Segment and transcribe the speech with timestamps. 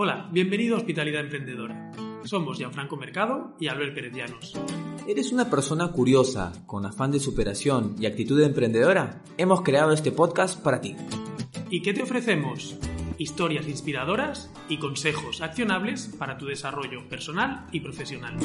[0.00, 1.90] Hola, bienvenido a Hospitalidad Emprendedora.
[2.22, 4.54] Somos Gianfranco Mercado y Albert Pérez Llanos.
[5.08, 9.24] ¿Eres una persona curiosa, con afán de superación y actitud emprendedora?
[9.38, 10.94] Hemos creado este podcast para ti.
[11.68, 12.78] ¿Y qué te ofrecemos?
[13.18, 18.36] Historias inspiradoras y consejos accionables para tu desarrollo personal y profesional.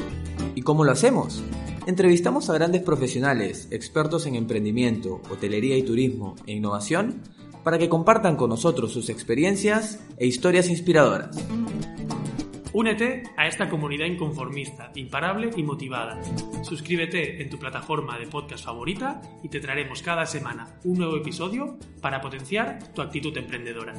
[0.55, 1.43] ¿Y cómo lo hacemos?
[1.85, 7.21] Entrevistamos a grandes profesionales, expertos en emprendimiento, hotelería y turismo e innovación
[7.63, 11.35] para que compartan con nosotros sus experiencias e historias inspiradoras.
[12.73, 16.19] Únete a esta comunidad inconformista, imparable y motivada.
[16.63, 21.77] Suscríbete en tu plataforma de podcast favorita y te traeremos cada semana un nuevo episodio
[22.01, 23.93] para potenciar tu actitud emprendedora.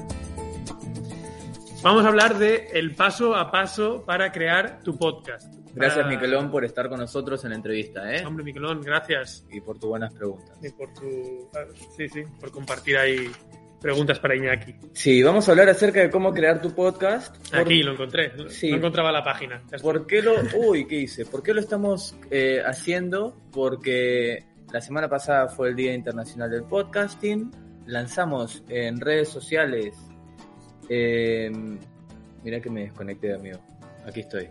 [1.85, 5.64] Vamos a hablar de el paso a paso para crear tu podcast.
[5.75, 8.25] Gracias, Para- Miquelón, por estar con nosotros en la entrevista, ¿eh?
[8.25, 9.45] Hombre, Miquelón, gracias.
[9.51, 10.57] Y por tus buenas preguntas.
[10.63, 11.49] Y por tu...
[11.97, 13.31] Sí, sí, por compartir ahí
[13.81, 14.75] preguntas para Iñaki.
[14.93, 17.37] Sí, vamos a hablar acerca de cómo crear tu podcast.
[17.51, 18.33] Por- Aquí lo encontré.
[18.49, 18.71] Sí.
[18.71, 19.63] No encontraba la página.
[19.83, 21.27] ¿Por qué lo, uy, qué hice?
[21.27, 23.37] ¿Por qué lo estamos eh, haciendo?
[23.53, 27.51] Porque la semana pasada fue el Día Internacional del Podcasting.
[27.87, 29.95] Lanzamos en redes sociales.
[30.89, 31.51] eh,
[32.43, 33.59] mira que me desconecté, amigo.
[34.07, 34.49] Aquí estoy.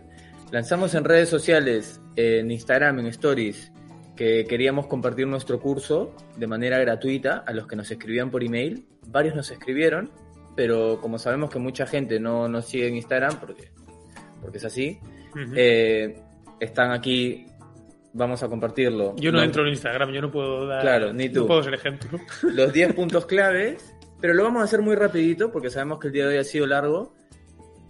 [0.50, 3.72] Lanzamos en redes sociales, en Instagram, en Stories,
[4.16, 8.86] que queríamos compartir nuestro curso de manera gratuita a los que nos escribían por email.
[9.08, 10.10] Varios nos escribieron,
[10.54, 13.70] pero como sabemos que mucha gente no nos sigue en Instagram, porque,
[14.40, 14.98] porque es así,
[15.32, 15.54] Ujú.
[15.56, 16.20] eh,
[16.60, 17.46] están aquí,
[18.12, 19.16] vamos a compartirlo.
[19.16, 20.82] yo no Los- entro en Instagram, yo no puedo dar...
[20.82, 21.40] Claro, ni tú.
[21.40, 22.20] No puedo ser ejemplo.
[22.42, 26.12] Los 10 puntos claves, pero lo vamos a hacer muy rapidito porque sabemos que el
[26.12, 27.12] día de hoy ha sido largo.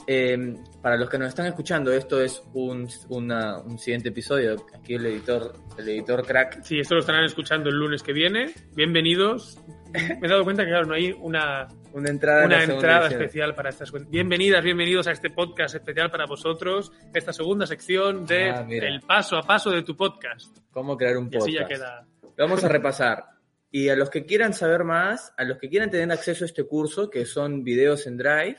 [0.07, 4.57] Eh, para los que nos están escuchando, esto es un, una- un siguiente episodio.
[4.75, 6.63] Aquí el editor, el editor crack.
[6.63, 8.53] Sí, esto lo estarán escuchando el lunes que viene.
[8.75, 9.59] Bienvenidos.
[9.93, 12.41] Me he dado cuenta que, claro, no hay una, Una entrada.
[12.43, 13.91] en una entrada especial para estas.
[14.11, 16.93] Bienvenidas, bienvenidos a este podcast especial para vosotros.
[17.15, 20.59] Esta segunda sección de Ah, el paso a paso de tu podcast.
[20.71, 21.71] Cómo crear un Y así podcast.
[21.71, 22.07] ya queda.
[22.37, 23.25] Vamos a repasar.
[23.71, 26.65] Y a los que quieran saber más, a los que quieran tener acceso a este
[26.65, 28.59] curso, que son videos en Drive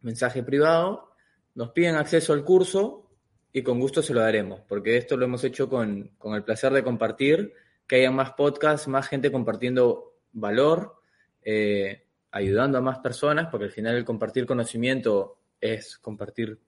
[0.00, 1.16] mensaje privado,
[1.56, 3.10] nos piden acceso al curso
[3.52, 6.72] y con gusto se lo daremos, porque esto lo hemos hecho con, con el placer
[6.72, 7.54] de compartir,
[7.88, 11.02] que haya más podcasts, más gente compartiendo valor,
[11.42, 12.04] eh,
[12.38, 16.58] ayudando a más personas, porque al final el compartir conocimiento es compartir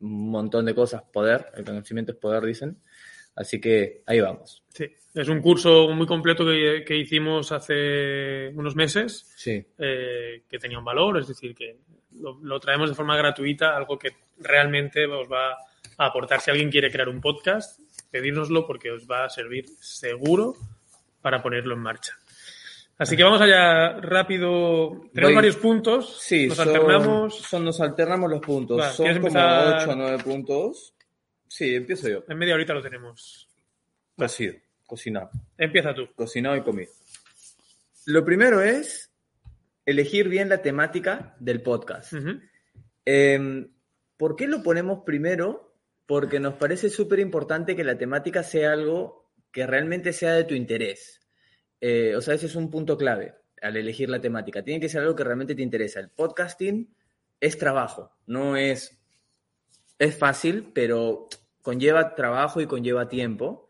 [0.00, 2.78] un montón de cosas, poder, el conocimiento es poder, dicen.
[3.34, 4.64] Así que ahí vamos.
[4.68, 9.32] Sí, es un curso muy completo que, que hicimos hace unos meses.
[9.36, 11.76] Sí, eh, que tenía un valor, es decir, que
[12.18, 16.40] lo, lo traemos de forma gratuita, algo que realmente os va a aportar.
[16.40, 17.78] Si alguien quiere crear un podcast,
[18.10, 20.54] pedírnoslo porque os va a servir seguro
[21.20, 22.18] para ponerlo en marcha.
[22.98, 24.90] Así que vamos allá rápido.
[25.14, 26.18] Tenemos Voy- varios puntos.
[26.20, 27.38] sí nos son- alternamos.
[27.38, 28.84] son- nos alternamos los puntos.
[28.94, 29.76] Son ¿quieres como empezar?
[29.82, 30.94] 8 o 9 puntos.
[31.46, 32.24] Sí, empiezo yo.
[32.28, 33.48] En media horita lo tenemos.
[34.16, 34.54] Cocido,
[34.86, 35.30] cocinado.
[35.56, 36.08] Empieza tú.
[36.14, 36.90] cocinado y comido.
[38.06, 39.12] Lo primero es
[39.86, 42.12] elegir bien la temática del podcast.
[43.06, 43.66] Eh,
[44.16, 45.72] ¿Por qué lo ponemos primero?
[46.06, 50.54] Porque nos parece súper importante que la temática sea algo que realmente sea de tu
[50.54, 51.20] interés.
[51.80, 54.62] Eh, o sea, ese es un punto clave al elegir la temática.
[54.62, 56.00] Tiene que ser algo que realmente te interesa.
[56.00, 56.94] El podcasting
[57.40, 58.94] es trabajo, no es...
[59.98, 61.28] Es fácil, pero
[61.60, 63.68] conlleva trabajo y conlleva tiempo.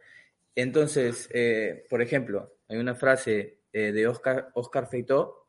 [0.55, 5.47] Entonces, eh, por ejemplo, hay una frase eh, de Oscar, Oscar Feitó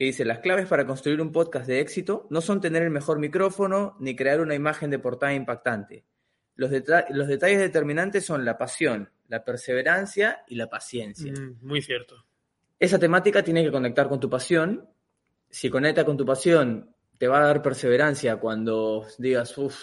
[0.00, 3.18] que dice, las claves para construir un podcast de éxito no son tener el mejor
[3.18, 6.06] micrófono ni crear una imagen de portada impactante.
[6.56, 11.32] Los, deta- los detalles determinantes son la pasión, la perseverancia y la paciencia.
[11.32, 12.24] Mm, muy cierto.
[12.78, 14.88] Esa temática tiene que conectar con tu pasión.
[15.48, 19.78] Si conecta con tu pasión, te va a dar perseverancia cuando digas, uff,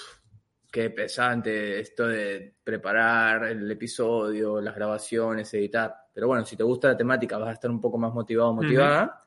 [0.71, 5.95] qué pesante esto de preparar el episodio, las grabaciones, editar.
[6.13, 8.53] Pero bueno, si te gusta la temática, vas a estar un poco más motivado o
[8.53, 9.23] motivada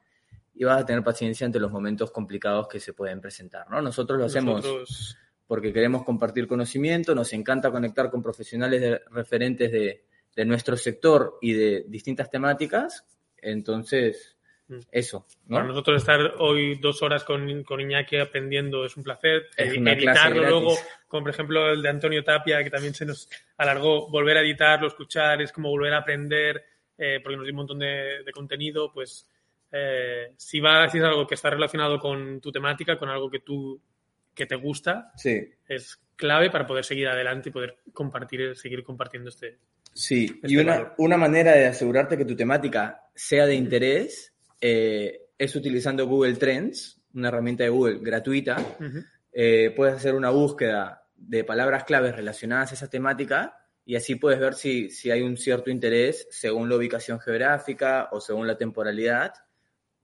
[0.54, 3.81] y vas a tener paciencia ante los momentos complicados que se pueden presentar, ¿no?
[3.81, 5.16] Nosotros lo hacemos Nosotros-
[5.50, 10.05] porque queremos compartir conocimiento, nos encanta conectar con profesionales de- referentes de,
[10.37, 13.05] de nuestro sector y de distintas temáticas.
[13.37, 14.37] Entonces,
[14.69, 14.79] Mm.
[14.93, 15.56] eso, ¿no?
[15.56, 19.49] Para nosotros estar hoy dos horas con, con Iñaki aprendiendo es un placer.
[19.56, 20.76] Es Editarlo luego,
[21.08, 24.87] como por ejemplo el de Antonio Tapia, que también se nos alargó, volver a editarlo,
[24.87, 26.62] escuchar, es como volver a aprender,
[26.96, 29.26] eh, porque nos dio un montón de, de contenido, pues
[29.73, 33.41] eh, si va a decir algo que está relacionado con tu temática, con algo que
[33.41, 33.82] tú
[34.35, 39.31] que te gusta, Sí, es clave para poder seguir adelante y poder compartir, seguir compartiendo
[39.31, 39.59] este.
[39.93, 40.25] sí.
[40.43, 40.94] Este Y una, valor.
[40.99, 47.00] una manera de asegurarte que tu temática sea de interés eh, es utilizando Google Trends,
[47.15, 48.56] una herramienta de Google gratuita.
[49.32, 54.38] Eh, puedes hacer una búsqueda de palabras claves relacionadas a esa temática y así puedes
[54.38, 59.32] ver si, si hay un cierto interés según la ubicación geográfica o según la temporalidad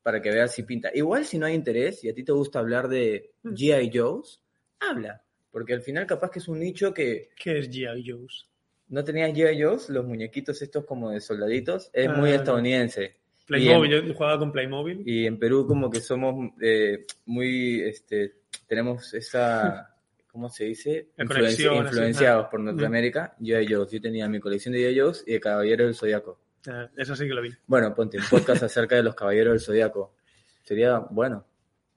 [0.06, 0.88] para que veas si pinta.
[0.94, 3.54] Igual si no hay interés y a ti te gusta hablar de Mm.
[3.54, 3.90] G.I.
[3.92, 4.40] Joe's,
[4.78, 5.20] habla.
[5.50, 8.04] Porque al final capaz que es un nicho que ¿Qué es G.I.
[8.08, 8.48] Joe's?
[8.86, 9.60] no tenías G.I.
[9.60, 12.36] Joe's, los muñequitos estos como de soldaditos, es Ah, muy no.
[12.36, 13.16] estadounidense.
[13.48, 15.02] Playmobil, en- yo jugaba con Playmobil.
[15.04, 18.34] Y en Perú como que somos eh, muy, este,
[18.68, 19.92] tenemos esa,
[20.30, 21.08] ¿cómo se dice?
[21.18, 22.50] Influenci- influenciados ah.
[22.50, 23.34] por Norteamérica.
[23.40, 23.66] G.I.
[23.74, 25.00] Joe's, yo tenía mi colección de G.I.
[25.00, 26.38] Joe's y de Caballeros del Zodíaco.
[26.68, 27.50] Ah, eso sí que lo vi.
[27.66, 30.14] Bueno, ponte un podcast acerca de los Caballeros del Zodíaco.
[30.62, 31.44] Sería bueno.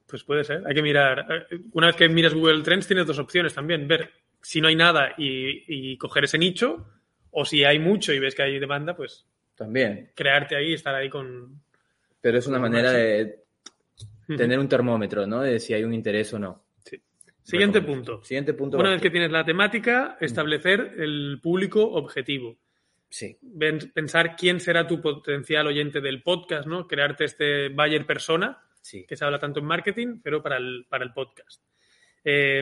[0.07, 0.63] Pues puede ser.
[0.66, 1.25] Hay que mirar.
[1.51, 3.88] eh, Una vez que miras Google Trends, tienes dos opciones también.
[3.88, 4.10] Ver
[4.42, 6.86] si no hay nada y, y coger ese nicho,
[7.31, 9.25] o si hay mucho y ves que hay demanda, pues
[9.56, 10.12] También.
[10.16, 11.62] crearte ahí y estar ahí con.
[12.21, 13.44] Pero es una manera de
[14.36, 15.42] tener un termómetro, ¿no?
[15.42, 16.63] De si hay un interés o no.
[16.86, 17.01] Sí.
[17.44, 18.24] Siguiente punto.
[18.24, 18.77] Siguiente punto.
[18.77, 22.57] Una vez que tienes la temática, establecer el público objetivo.
[23.09, 23.38] Sí.
[23.94, 26.88] Pensar quién será tu potencial oyente del podcast, ¿no?
[26.88, 29.06] Crearte este buyer persona, Sí.
[29.07, 31.61] que se habla tanto en marketing, pero para el, para el podcast.
[32.23, 32.61] Eh,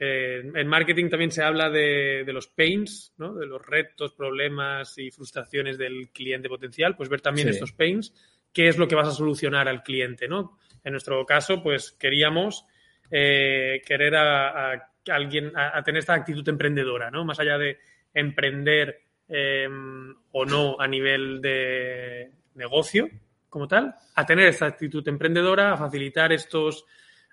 [0.00, 3.34] eh, en marketing también se habla de, de los pains, ¿no?
[3.34, 7.54] de los retos, problemas y frustraciones del cliente potencial, pues ver también Sí.
[7.54, 8.14] estos pains,
[8.52, 10.26] qué es lo que vas a solucionar al cliente.
[10.26, 10.58] ¿no?
[10.84, 12.64] En nuestro caso, pues queríamos
[13.10, 17.24] eh, querer a, a alguien, a, a tener esta actitud emprendedora, ¿no?
[17.24, 17.78] más allá de
[18.14, 19.68] emprender eh,
[20.32, 23.08] o no a nivel de negocio
[23.48, 26.84] como tal, a tener esta actitud emprendedora, a facilitar estos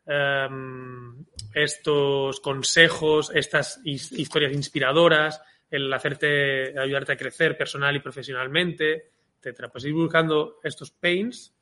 [0.08, 9.10] em, estos consejos, estas his- historias inspiradoras, el hacerte, ayudarte a crecer personal y profesionalmente,
[9.40, 9.70] etcétera.
[9.70, 11.56] Pues ir buscando estos pains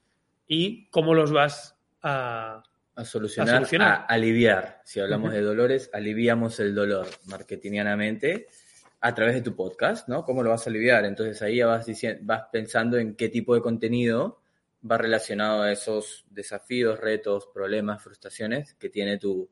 [0.48, 2.62] y cómo los vas a...
[2.96, 3.92] A solucionar, A solucionar.
[3.92, 4.82] a aliviar.
[4.84, 8.48] Si hablamos de dolores, aliviamos el dolor marketingianamente
[9.06, 10.24] a través de tu podcast, ¿no?
[10.24, 11.04] ¿Cómo lo vas a aliviar?
[11.04, 14.40] Entonces ahí ya vas, diciendo, vas pensando en qué tipo de contenido
[14.90, 19.50] va relacionado a esos desafíos, retos, problemas, frustraciones que tiene tu,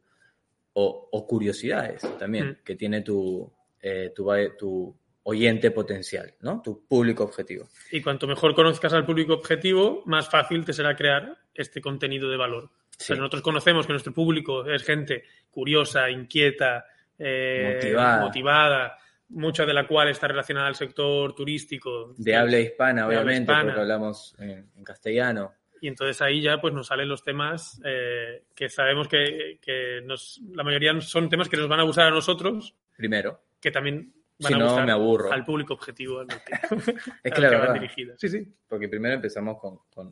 [0.73, 2.57] o, o curiosidades también, Mm.
[2.63, 3.51] que tiene tu,
[3.81, 6.61] eh, tu, oyente potencial, ¿no?
[6.63, 7.67] Tu público objetivo.
[7.91, 12.37] Y cuanto mejor conozcas al público objetivo, más fácil te será crear este contenido de
[12.37, 12.69] valor.
[12.97, 13.05] Sí.
[13.09, 16.85] Pero nosotros conocemos que nuestro público es gente curiosa, inquieta,
[17.19, 18.21] eh, Motivada.
[18.21, 18.97] motivada,
[19.31, 22.13] mucha de la cual está relacionada al sector turístico.
[22.17, 23.63] De habla hispana, De habla obviamente, hispana.
[23.65, 25.53] porque hablamos en, en castellano.
[25.81, 30.39] Y entonces ahí ya pues nos salen los temas eh, que sabemos que, que nos,
[30.53, 33.41] la mayoría son temas que nos van a gustar a nosotros, Primero.
[33.59, 35.31] que también van Si a no, gustar me aburro.
[35.31, 36.35] al público objetivo al que,
[37.23, 38.19] Es que la verdad, dirigidas.
[38.19, 38.47] Sí, sí.
[38.67, 40.11] porque primero empezamos con, con-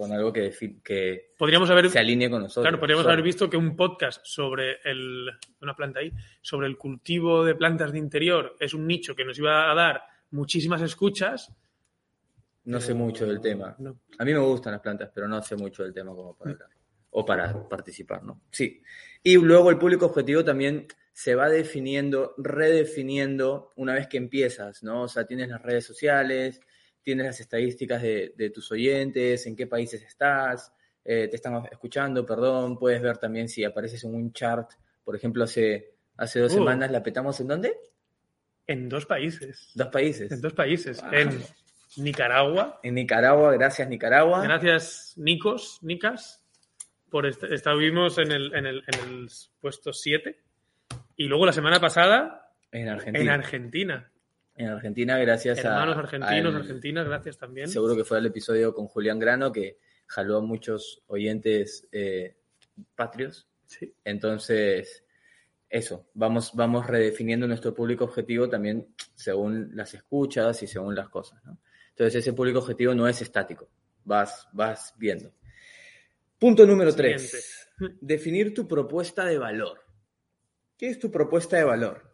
[0.00, 0.50] con algo que,
[0.82, 2.62] que Podríamos haber se alinee con nosotros.
[2.62, 5.28] Claro, podríamos haber visto que un podcast sobre el,
[5.60, 6.10] una planta ahí,
[6.40, 10.02] sobre el cultivo de plantas de interior es un nicho que nos iba a dar
[10.30, 11.52] muchísimas escuchas.
[12.64, 13.76] No sé mucho del tema.
[13.78, 14.00] no.
[14.18, 16.70] A mí me gustan las plantas, pero no sé mucho del tema como para hablar.
[17.10, 18.40] O para participar, ¿no?
[18.50, 18.80] Sí.
[19.22, 25.02] Y luego el público objetivo también se va definiendo, redefiniendo una vez que empiezas, ¿no?
[25.02, 26.62] O sea, tienes las redes sociales,
[27.02, 30.72] tienes las estadísticas de, de tus oyentes, en qué países estás,
[31.04, 34.70] eh, te están escuchando, perdón, puedes ver también si apareces en un chart,
[35.04, 36.56] por ejemplo, hace, hace dos Uh.
[36.56, 37.76] semanas la petamos en dónde?
[38.66, 39.70] En dos países.
[39.74, 40.30] Dos países.
[40.30, 41.00] En dos países.
[41.02, 41.12] Wow.
[41.14, 41.40] En
[41.96, 42.78] Nicaragua.
[42.82, 44.42] En Nicaragua, gracias Nicaragua.
[44.42, 46.44] Gracias, Nicos, Nicas,
[47.10, 49.28] por est- estuvimos en el, en el, en el
[49.60, 50.38] puesto 7.
[51.16, 53.20] Y luego la semana pasada En Argentina.
[53.34, 54.12] en Argentina.
[54.56, 55.68] En Argentina, gracias a.
[55.68, 57.68] Hermanos argentinos, argentinas, gracias también.
[57.68, 62.36] Seguro que fue el episodio con Julián Grano que jaló a muchos oyentes eh,
[62.94, 63.48] patrios.
[63.66, 63.94] Sí.
[64.04, 65.04] Entonces,
[65.68, 71.42] eso, vamos, vamos redefiniendo nuestro público objetivo también según las escuchas y según las cosas.
[71.44, 71.58] ¿no?
[71.90, 73.70] Entonces, ese público objetivo no es estático,
[74.04, 75.32] vas, vas viendo.
[76.38, 77.68] Punto número tres.
[78.00, 79.78] Definir tu propuesta de valor.
[80.76, 82.09] ¿Qué es tu propuesta de valor?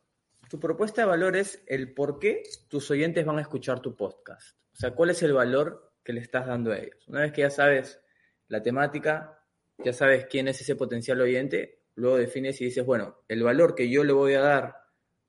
[0.49, 4.57] Tu propuesta de valor es el por qué tus oyentes van a escuchar tu podcast.
[4.73, 7.09] O sea, cuál es el valor que le estás dando a ellos.
[7.09, 8.01] Una vez que ya sabes
[8.49, 9.43] la temática,
[9.79, 13.91] ya sabes quién es ese potencial oyente, luego defines y dices, bueno, el valor que
[13.91, 14.77] yo le voy a dar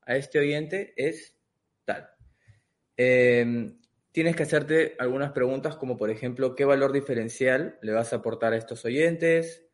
[0.02, 1.36] a este oyente es
[1.86, 2.10] tal.
[2.96, 3.76] Eh,
[4.12, 8.54] tienes que hacerte algunas preguntas como por ejemplo, ¿qué valor diferencial le vas a aportar
[8.54, 9.66] a estos oyentes?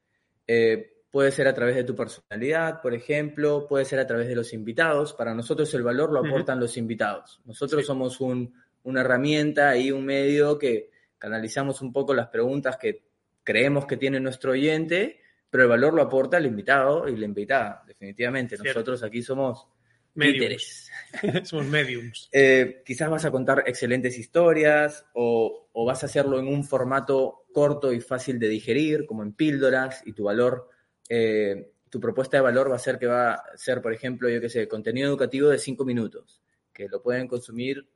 [0.47, 4.33] Eh, puede ser a través de tu personalidad, por ejemplo, puede ser a través de
[4.33, 5.13] los invitados.
[5.13, 7.39] Para nosotros el valor lo aportan los invitados.
[7.45, 10.89] Nosotros somos una herramienta y un medio que
[11.19, 13.03] canalizamos un poco las preguntas que
[13.43, 15.19] creemos que tiene nuestro oyente,
[15.51, 18.57] pero el valor lo aporta el invitado y la invitada, definitivamente.
[18.57, 19.67] Nosotros aquí somos
[20.15, 20.89] Mediums.
[21.43, 22.29] Somos mediums.
[22.33, 27.93] Eh, quizás vas a contar excelentes historias o, vas a hacerlo en un formato corto
[27.93, 30.69] y fácil de digerir, como en píldoras, y tu valor,
[31.15, 34.41] eh, tu propuesta de valor va a ser que va a ser, por ejemplo, yo
[34.41, 36.41] qué sé, contenido educativo de cinco minutos,
[36.73, 37.87] que lo pueden consumir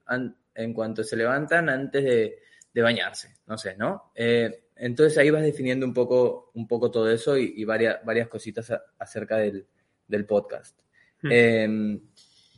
[0.53, 2.39] en cuanto se levantan antes de,
[2.79, 4.11] bañarse, no sé, ¿no?
[4.13, 8.71] Eh, entonces ahí vas definiendo un poco, un poco todo eso y, varias, varias cositas
[8.99, 9.65] acerca del,
[10.07, 10.79] del podcast.
[11.23, 11.31] Hmm.
[11.31, 12.01] Em,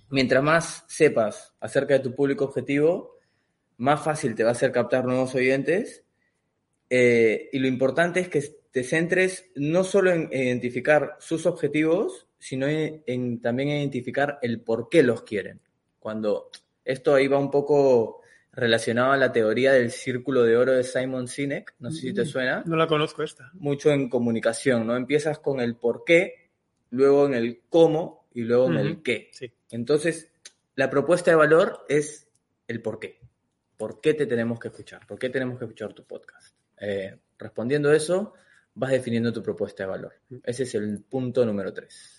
[0.10, 3.18] mientras más sepas acerca de tu público objetivo,
[3.78, 6.04] más fácil te va a ser captar nuevos oyentes.
[6.90, 8.42] Eh, y lo importante es que
[8.72, 15.04] te centres no solo en identificar sus objetivos, sino en, también identificar el por qué
[15.04, 15.60] los quieren.
[16.00, 16.50] Cuando
[16.86, 21.28] esto ahí va un poco relacionado a la teoría del círculo de oro de Simon
[21.28, 22.64] Sinek, no sé si te mm, suena.
[22.66, 23.52] No la conozco esta.
[23.54, 24.96] Mucho en comunicación, ¿no?
[24.96, 26.50] Empiezas con el por qué,
[26.90, 29.32] luego en el cómo y luego en el qué.
[29.72, 30.32] Entonces,
[30.76, 32.28] la propuesta de valor es
[32.68, 33.20] el por qué.
[33.78, 35.06] ¿Por qué te tenemos que escuchar?
[35.06, 36.59] ¿Por qué tenemos que escuchar tu podcast?
[36.80, 38.34] Eh, respondiendo a eso,
[38.74, 40.14] vas definiendo tu propuesta de valor.
[40.44, 42.16] Ese es el punto número tres.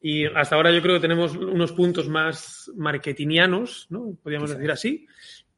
[0.00, 4.16] Y hasta ahora yo creo que tenemos unos puntos más marketingianos, ¿no?
[4.22, 5.06] Podríamos decir así.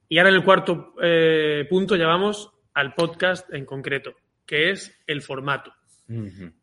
[0.08, 4.14] Y ahora en el cuarto eh, punto ya vamos al podcast en concreto,
[4.46, 5.72] que es el formato.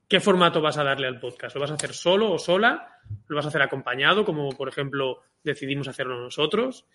[0.10, 1.56] ¿Qué formato vas a darle al podcast?
[1.56, 3.00] ¿Lo vas a hacer solo o sola?
[3.28, 6.86] ¿Lo vas a hacer acompañado, como por ejemplo decidimos hacerlo nosotros?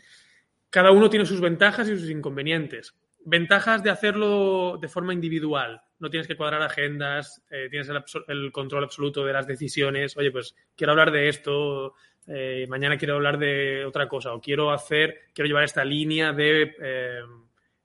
[0.68, 2.94] Cada uno tiene sus ventajas y sus inconvenientes.
[3.24, 5.80] Ventajas de hacerlo de forma individual.
[5.98, 7.88] No tienes que cuadrar agendas, eh, tienes
[8.28, 10.16] el, control absoluto de las decisiones.
[10.16, 11.94] Oye, pues quiero hablar de esto,
[12.26, 16.74] eh, mañana quiero hablar de otra cosa, o quiero hacer, quiero llevar esta línea de,
[16.80, 17.20] eh,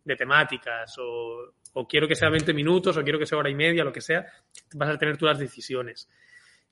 [0.03, 3.55] de temáticas, o o quiero que sea 20 minutos, o quiero que sea hora y
[3.55, 4.25] media, lo que sea,
[4.73, 6.09] vas a tener tú las decisiones.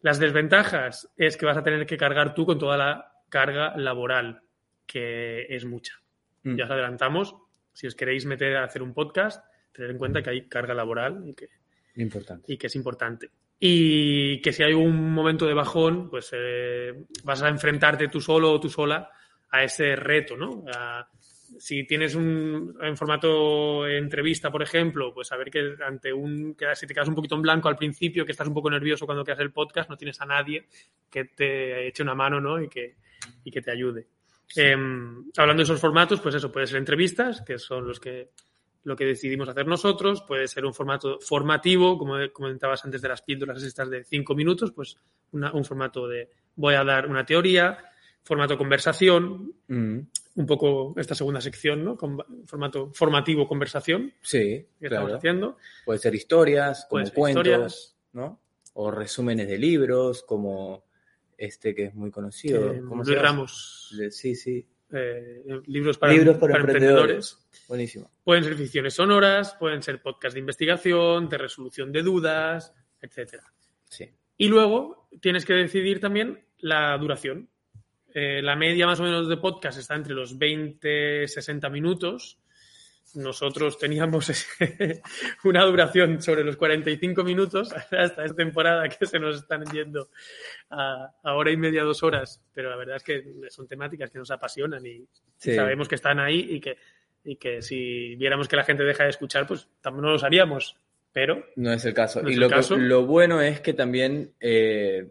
[0.02, 4.42] Las desventajas es que vas a tener que cargar tú con toda la carga laboral,
[4.88, 6.02] que es mucha.
[6.42, 6.56] Mm.
[6.56, 7.36] Ya os adelantamos,
[7.76, 11.22] si os queréis meter a hacer un podcast, tener en cuenta que hay carga laboral
[11.28, 11.50] y que,
[11.98, 12.54] importante.
[12.54, 13.30] Y que es importante.
[13.60, 16.94] Y que si hay un momento de bajón, pues eh,
[17.26, 19.10] vas a enfrentarte tú solo o tú sola
[19.52, 20.64] a ese reto, ¿no?
[21.58, 26.88] si tienes un en formato entrevista, por ejemplo, pues saber que ante un que si
[26.88, 29.40] te quedas un poquito en blanco al principio, que estás un poco nervioso cuando quedas
[29.40, 30.66] el podcast, no tienes a nadie
[31.10, 32.62] que te eche una mano, ¿no?
[32.62, 32.96] Y que,
[33.44, 34.08] y que te ayude.
[34.56, 38.30] Em, hablando de esos formatos, pues eso, puede ser entrevistas, que son los que
[38.84, 43.24] lo que decidimos hacer nosotros, puede ser un formato formativo, como comentabas antes de las
[43.24, 44.98] píldoras estas de cinco minutos, pues
[45.32, 47.80] un formato de voy a dar una teoría,
[48.22, 50.00] formato conversación, mm
[50.36, 51.98] un poco esta segunda sección, ¿no?
[51.98, 54.14] Con formato formativo conversación.
[54.22, 55.58] Sí, que estamos haciendo.
[55.86, 58.42] Puede ser historias, como cuentos, ¿no?
[58.74, 60.84] O resúmenes de libros, como
[61.46, 62.74] este que es muy conocido.
[62.74, 63.96] Eh, ¿Cómo Luis Ramos.
[64.12, 64.68] Sí, sí.
[64.92, 67.40] Eh, libros para, emprendedores.
[67.68, 68.12] Buenísimo.
[68.24, 73.44] Pueden ser ficciones sonoras, pueden ser podcasts de investigación, de resolución de dudas, etcétera.
[73.90, 74.10] Sí.
[74.38, 77.50] Y luego tienes que decidir también la duración.
[78.14, 82.40] Eh, la media más o menos de podcast está entre los 20 60 minutos.
[83.14, 84.32] Nosotros teníamos
[85.44, 90.10] una duración sobre los 45 minutos hasta esta temporada que se nos están yendo
[90.70, 92.42] a, hora y media, dos horas.
[92.54, 95.08] Pero la verdad es que son temáticas que nos apasionan y
[95.38, 96.78] sabemos que están ahí y que,
[97.24, 100.78] y que si viéramos que la gente deja de escuchar, pues también no los haríamos.
[101.14, 102.28] Pero no es el caso.
[102.28, 105.08] y lo, lo, bueno es que también eh,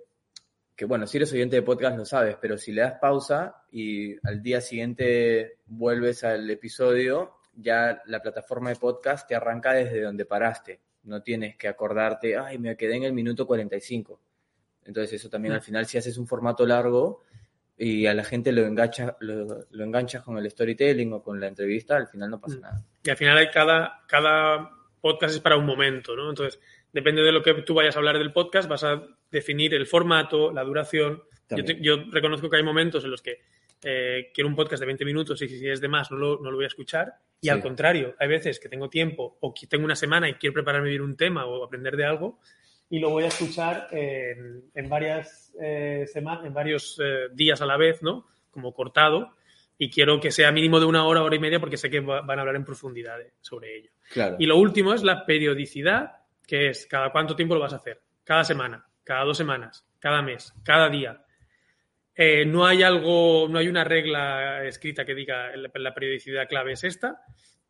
[0.77, 4.17] que bueno, si eres oyente de podcast lo sabes, pero si le das pausa y
[4.27, 10.25] al día siguiente vuelves al episodio, ya la plataforma de podcast te arranca desde donde
[10.25, 10.81] paraste.
[11.05, 14.21] No tienes que acordarte, ay, me quedé en el minuto 45.
[14.85, 15.65] Entonces eso también al mm.
[15.65, 17.23] final si haces un formato largo
[17.77, 21.97] y a la gente lo engancha, lo, enganchas con el storytelling o con la entrevista,
[21.97, 22.61] al final no pasa mm.
[22.61, 22.85] nada.
[23.03, 24.71] Y al final hay cada, cada
[25.01, 26.31] podcast es para un momento, ¿no?
[26.31, 26.61] Entonces,
[26.93, 30.53] depende de lo que tú vayas a hablar del podcast, vas a definir el formato,
[30.53, 31.25] la duración.
[31.81, 33.41] Yo, reconozco que hay momentos en los que
[33.85, 36.51] eh, quiero un podcast de 20 minutos y si es de más no lo, no
[36.51, 37.13] lo voy a escuchar.
[37.41, 40.55] Y al contrario, hay veces que tengo tiempo o que tengo una semana y quiero
[40.55, 42.41] prepararme un tema o aprender de algo
[42.89, 47.77] y lo voy a escuchar en, varias eh, semanas, en varios eh, días a la
[47.77, 48.27] vez, ¿no?
[48.51, 49.33] Como cortado
[49.77, 52.21] y quiero que sea mínimo de una hora, hora y media, porque sé que va-
[52.23, 53.91] van a hablar en profundidad de- sobre ello.
[54.13, 54.37] Claro.
[54.39, 56.13] Y lo último es la periodicidad,
[56.47, 58.01] que es cada cuánto tiempo lo vas a hacer.
[58.23, 61.24] Cada semana, cada dos semanas, cada mes, cada día.
[62.17, 66.85] Eh, no hay algo, no hay una regla escrita que diga la, periodicidad clave es
[66.85, 67.23] esta,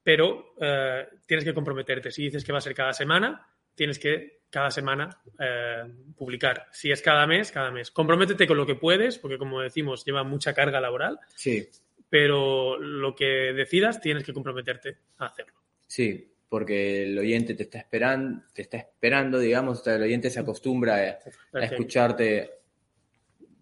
[0.02, 2.10] pero eh, tienes que comprometerte.
[2.10, 5.84] Si dices que va a ser cada semana, tienes que cada semana eh,
[6.16, 6.68] publicar.
[6.72, 7.90] Si es cada mes, cada mes.
[7.90, 11.68] Comprométete con lo que puedes, porque como decimos, lleva mucha carga laboral, Sí,
[12.08, 15.54] pero lo que decidas tienes que comprometerte a hacerlo.
[15.86, 20.30] sí, porque el oyente te está esperando, te está esperando, digamos, o sea, el oyente
[20.30, 21.18] se acostumbra
[21.52, 22.48] a, escucharte.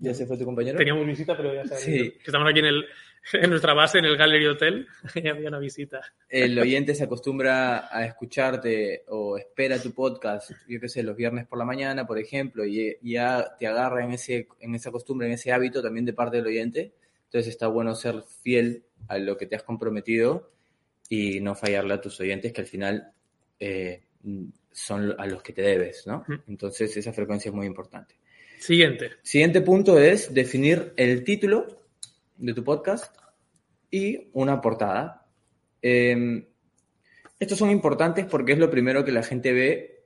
[0.02, 0.76] ¿Ya se fue tu compañero?
[0.76, 1.84] Teníamos visita, pero ya sabes.
[1.84, 2.12] Sí.
[2.26, 2.84] Estamos aquí en, el,
[3.34, 6.00] en nuestra base, en el Gallery Hotel, y había una visita.
[6.28, 11.46] El oyente se acostumbra a escucharte o espera tu podcast, yo qué sé, los viernes
[11.46, 15.34] por la mañana, por ejemplo, y ya te agarra en, ese, en esa costumbre, en
[15.34, 16.94] ese hábito también de parte del oyente.
[17.26, 20.50] Entonces está bueno ser fiel a lo que te has comprometido
[21.08, 23.12] y no fallarle a tus oyentes, que al final
[23.60, 24.02] eh,
[24.72, 26.24] son a los que te debes, ¿no?
[26.48, 28.16] Entonces esa frecuencia es muy importante.
[28.62, 29.10] Siguiente.
[29.22, 31.66] Siguiente punto es definir el título
[32.36, 33.12] de tu podcast
[33.90, 35.26] y una portada.
[35.82, 36.46] Eh,
[37.40, 40.04] estos son importantes porque es lo primero que la gente ve,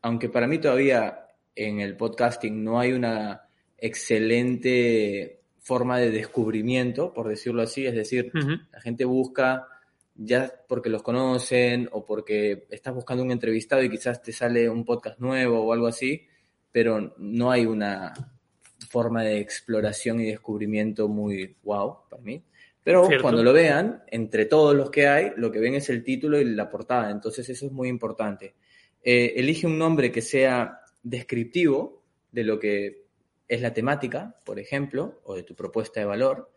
[0.00, 3.42] aunque para mí todavía en el podcasting no hay una
[3.78, 8.32] excelente forma de descubrimiento, por decirlo así, es decir,
[8.72, 9.68] la gente busca
[10.16, 14.84] ya porque los conocen o porque estás buscando un entrevistado y quizás te sale un
[14.84, 16.26] podcast nuevo o algo así,
[16.72, 18.12] pero no hay una
[18.88, 22.42] forma de exploración y descubrimiento muy wow para mí.
[22.82, 23.22] Pero Cierto.
[23.22, 26.44] cuando lo vean, entre todos los que hay, lo que ven es el título y
[26.44, 27.10] la portada.
[27.10, 28.54] Entonces eso es muy importante.
[29.02, 32.02] Eh, elige un nombre que sea descriptivo
[32.32, 33.02] de lo que
[33.46, 36.50] es la temática, por ejemplo, o de tu propuesta de valor.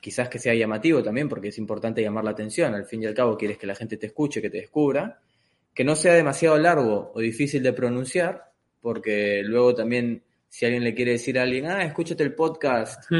[0.00, 2.74] Quizás que sea llamativo también, porque es importante llamar la atención.
[2.74, 5.20] Al fin y al cabo, quieres que la gente te escuche, que te descubra.
[5.72, 8.51] Que no sea demasiado largo o difícil de pronunciar,
[8.82, 13.10] porque luego también, si alguien le quiere decir a alguien, ah, escúchate el podcast,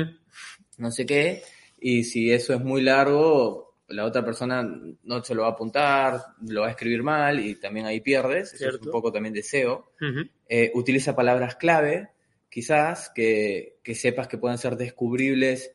[0.77, 1.43] no sé qué,
[1.81, 4.63] y si eso es muy largo, la otra persona
[5.03, 8.55] no se lo va a apuntar, lo va a escribir mal y también ahí pierdes.
[8.55, 9.93] Eso es un poco también de SEO.
[10.01, 10.29] Ujú.
[10.49, 12.11] Eh, utiliza palabras clave,
[12.49, 15.73] quizás, que, que sepas que puedan ser descubribles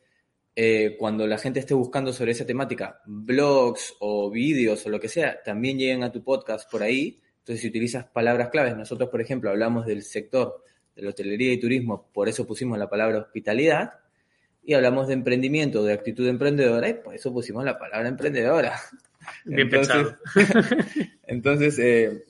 [0.56, 5.08] eh, cuando la gente esté buscando sobre esa temática, blogs o vídeos o lo que
[5.08, 7.22] sea, también lleguen a tu podcast por ahí.
[7.48, 11.58] Entonces, si utilizas palabras claves, nosotros, por ejemplo, hablamos del sector de la hotelería y
[11.58, 13.94] turismo, por eso pusimos la palabra hospitalidad,
[14.66, 18.78] y hablamos de emprendimiento, de actitud emprendedora, y por eso pusimos la palabra emprendedora.
[19.46, 20.66] Bien Entonces- pensado.
[21.24, 22.26] Entonces, eh,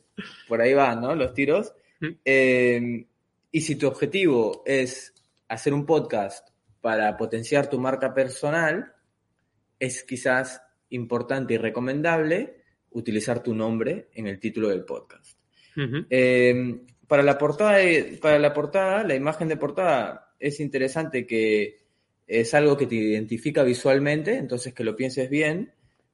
[0.48, 1.16] por ahí van, ¿no?
[1.16, 1.74] Los tiros.
[2.00, 2.08] Mm.
[2.24, 3.08] Eh,
[3.52, 5.16] y si tu objetivo es
[5.48, 6.48] hacer un podcast
[6.80, 8.94] para potenciar tu marca personal,
[9.80, 12.57] es quizás importante y recomendable
[12.92, 15.38] utilizar tu nombre en el título del podcast.
[16.10, 17.80] Eh, para, la portada,
[18.22, 21.88] para la portada, la imagen de portada, es interesante que
[22.26, 25.72] es algo que te identifica visualmente, entonces que lo pienses bien.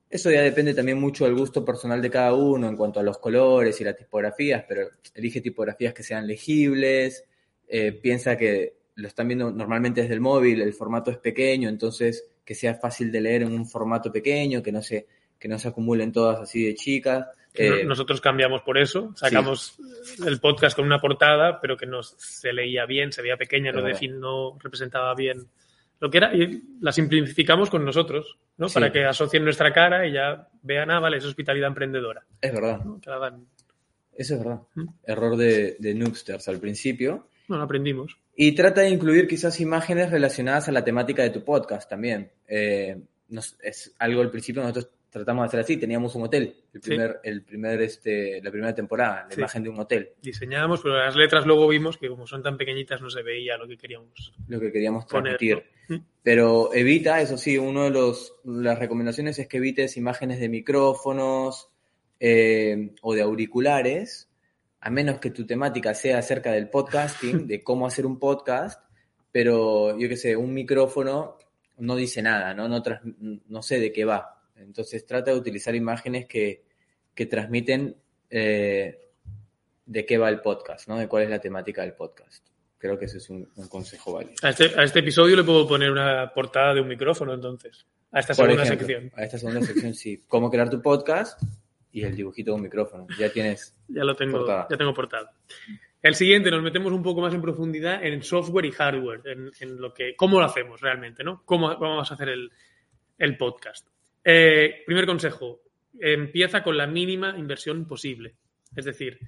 [0.10, 3.18] Eso ya depende también mucho del gusto personal de cada uno en cuanto a los
[3.18, 7.26] colores y las tipografías, pero elige tipografías que sean legibles,
[7.68, 12.28] eh, piensa que lo están viendo normalmente desde el móvil, el formato es pequeño, entonces
[12.46, 15.08] que sea fácil de leer en un formato pequeño, que no se,
[15.44, 17.28] que no se acumulen todas así de chicas.
[17.54, 19.78] Eh, Nosotros cambiamos por eso, sacamos
[20.26, 23.82] el podcast con una portada, pero que no se leía bien, se veía pequeña, no,
[23.82, 23.94] Claro.
[23.94, 25.46] defin- no representaba bien
[26.00, 28.70] lo que era, y la simplificamos con nosotros, ¿no?
[28.70, 28.76] Sí.
[28.76, 32.24] Para que asocien nuestra cara y ya vean, ah, vale, es hospitalidad emprendedora.
[32.40, 32.82] es verdad.
[32.86, 33.02] ¿no?
[33.02, 33.46] Que hagan-
[34.16, 34.62] Eso es verdad.
[34.76, 34.86] ¿Mm?
[35.06, 37.28] Error de, de Noobsters al principio.
[37.50, 38.18] Bueno, aprendimos.
[38.34, 42.32] Y trata de incluir quizás imágenes relacionadas a la temática de tu podcast también.
[42.48, 45.78] Eh, nos- es algo al principio nosotros tratamos de hacer así.
[45.78, 46.90] Teníamos un hotel, el Sí.
[46.90, 49.40] primer, el primer, este, la primera temporada, la Sí.
[49.40, 53.02] imagen de un hotel, Diseñamos, pero las letras luego vimos que como son tan pequeñitas
[53.02, 55.38] no se veía lo que queríamos lo que queríamos poner.
[55.38, 55.64] transmitir.
[55.88, 55.98] ¿no?
[55.98, 56.06] Mm.
[56.24, 61.70] Pero evita, eso sí, uno de los las recomendaciones es que evites imágenes de micrófonos
[62.20, 64.30] eh, o de auriculares,
[64.80, 68.82] a menos que tu temática sea acerca del podcasting, de cómo hacer un podcast,
[69.32, 71.38] pero yo qué sé, un micrófono
[71.80, 72.68] no dice nada, ¿no?
[72.70, 72.82] No,
[73.48, 74.43] no sé de qué va.
[74.64, 76.64] Entonces trata de utilizar imágenes que,
[77.14, 77.96] que transmiten
[78.30, 79.10] eh,
[79.86, 80.98] de qué va el podcast, ¿no?
[80.98, 82.48] De cuál es la temática del podcast.
[82.78, 84.36] Creo que ese es un, un consejo válido.
[84.42, 87.86] A este, a este episodio le puedo poner una portada de un micrófono, entonces.
[88.12, 89.12] A esta Por segunda ejemplo, sección.
[89.16, 90.24] A esta segunda sección, sí.
[90.28, 91.42] Cómo crear tu podcast
[91.92, 93.08] y el dibujito de un micrófono.
[93.18, 93.76] Ya tienes.
[93.88, 94.68] Ya lo tengo, Portada.
[94.72, 95.34] ya tengo portada.
[96.02, 99.80] El siguiente, nos metemos un poco más en profundidad en software y hardware, en, en
[99.80, 101.44] lo que, cómo lo hacemos realmente, ¿no?
[101.46, 102.52] ¿Cómo vamos a hacer el,
[103.20, 103.88] el podcast.
[104.24, 105.62] Eh, primer consejo,
[106.00, 108.36] empieza con la mínima inversión posible.
[108.76, 109.20] Es decir,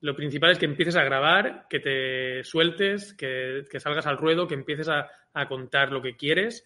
[0.00, 4.46] lo principal es que empieces a grabar, que te sueltes, que, que salgas al ruedo,
[4.46, 6.64] que empieces a, a, contar lo que quieres.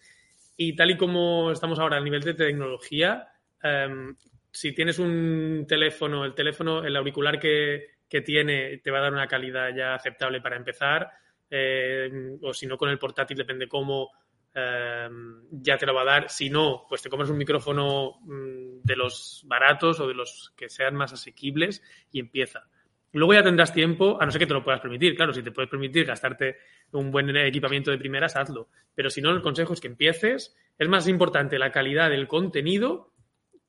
[0.57, 3.29] Y tal y como estamos ahora a nivel de tecnología,
[3.63, 4.13] um,
[4.51, 9.13] si tienes un teléfono, el teléfono, el auricular que, que, tiene te va a dar
[9.13, 11.09] una calidad ya aceptable para empezar.
[11.49, 14.11] Eh, o si no, con el portátil, depende cómo,
[14.53, 15.09] eh,
[15.51, 16.29] ya te lo va a dar.
[16.29, 20.69] Si no, pues te compras un micrófono mm, de los baratos o de los que
[20.69, 22.67] sean más asequibles y empieza.
[23.11, 25.15] Luego ya tendrás tiempo, a no ser que te lo puedas permitir.
[25.15, 26.57] Claro, si te puedes permitir gastarte
[26.91, 28.69] un buen equipamiento de primeras, hazlo.
[28.93, 30.55] Pero si no, el consejo es que empieces.
[30.77, 33.13] Es más importante la calidad del contenido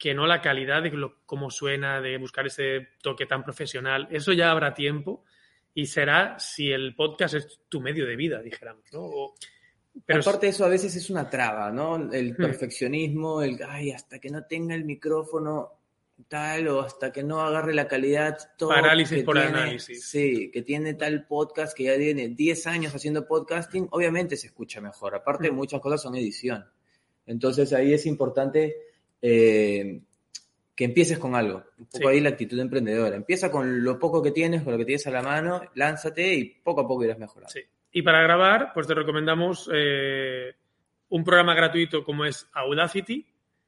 [0.01, 4.09] que no la calidad de lo, cómo suena, de buscar ese toque tan profesional.
[4.11, 5.25] Eso ya habrá tiempo
[5.75, 9.01] y será si el podcast es tu medio de vida, dijéramos, ¿no?
[9.03, 9.35] O,
[10.07, 12.13] pero aparte de eso, a veces es una traba, ¿no?
[12.13, 15.81] El perfeccionismo, el, ay, hasta que no tenga el micrófono
[16.29, 18.39] tal o hasta que no agarre la calidad.
[18.57, 20.05] Todo Parálisis por tiene, análisis.
[20.05, 24.81] Sí, que tiene tal podcast que ya tiene 10 años haciendo podcasting, obviamente se escucha
[24.81, 25.15] mejor.
[25.15, 25.55] Aparte, mm.
[25.55, 26.65] muchas cosas son edición.
[27.27, 28.77] Entonces ahí es importante
[29.23, 30.01] eh,
[30.75, 31.65] que empieces con algo.
[31.79, 32.15] Un poco sí.
[32.15, 33.17] ahí la actitud emprendedora.
[33.17, 36.45] Empieza con lo poco que tienes, con lo que tienes a la mano, lánzate y
[36.63, 37.53] poco a poco irás mejorando.
[37.53, 37.61] Sí.
[37.93, 40.55] Y para grabar, pues te recomendamos eh,
[41.09, 43.27] un programa gratuito como es Audacity.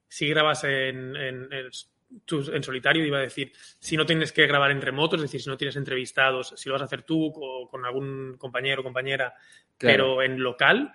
[0.08, 4.82] Si grabas en, en, en, solitario, iba a decir, si no tienes que grabar en
[4.82, 7.84] remoto, es decir, si no tienes entrevistados, si lo vas a hacer tú o con
[7.84, 9.34] algún compañero o compañera,
[9.78, 10.16] claro.
[10.16, 10.92] pero en local,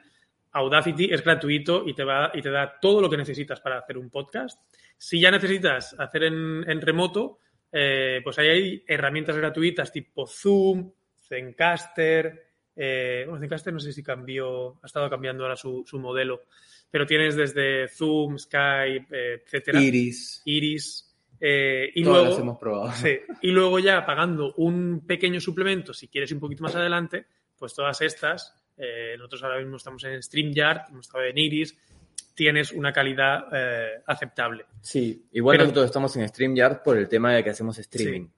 [0.51, 3.97] Audacity es gratuito y te, va, y te da todo lo que necesitas para hacer
[3.97, 4.61] un podcast.
[4.97, 7.39] Si ya necesitas hacer en, en remoto,
[7.71, 10.91] eh, pues ahí hay herramientas gratuitas tipo Zoom,
[11.27, 12.46] Zencaster,
[12.77, 16.43] eh, bueno, Zencaster no sé si cambió, ha estado cambiando ahora su, su modelo,
[16.89, 19.81] pero tienes desde Zoom, Skype, eh, etcétera.
[19.81, 20.41] Iris.
[20.45, 21.03] Iris.
[21.39, 22.91] Eh, y Todas luego, las hemos probado.
[22.93, 27.25] Sí, y luego ya pagando un pequeño suplemento, si quieres un poquito más adelante,
[27.57, 31.77] pues todas estas, eh, nosotros ahora mismo estamos en StreamYard, hemos estado en Iris,
[32.33, 34.65] tienes una calidad eh, aceptable.
[34.81, 38.27] Sí, igual pero, nosotros estamos en StreamYard por el tema de que hacemos streaming.
[38.27, 38.31] Sí.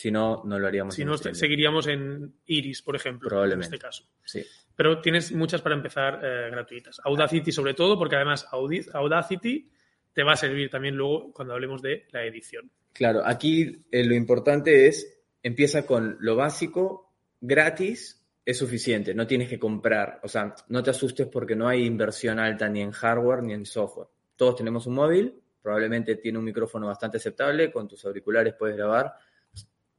[0.00, 0.94] Si no, no lo haríamos.
[0.94, 3.66] Si no, seguiríamos en Iris, por ejemplo, Probablemente.
[3.66, 4.04] en este caso.
[4.24, 4.42] Sí.
[4.74, 7.02] Pero tienes muchas para empezar eh, gratuitas.
[7.04, 9.70] Audacity sobre todo, porque además Audacity
[10.14, 12.70] te va a servir también luego cuando hablemos de la edición.
[12.94, 19.50] Claro, aquí eh, lo importante es, empieza con lo básico, gratis, es suficiente, no tienes
[19.50, 23.42] que comprar, o sea, no te asustes porque no hay inversión alta ni en hardware
[23.42, 24.08] ni en software.
[24.34, 29.14] Todos tenemos un móvil, probablemente tiene un micrófono bastante aceptable, con tus auriculares puedes grabar,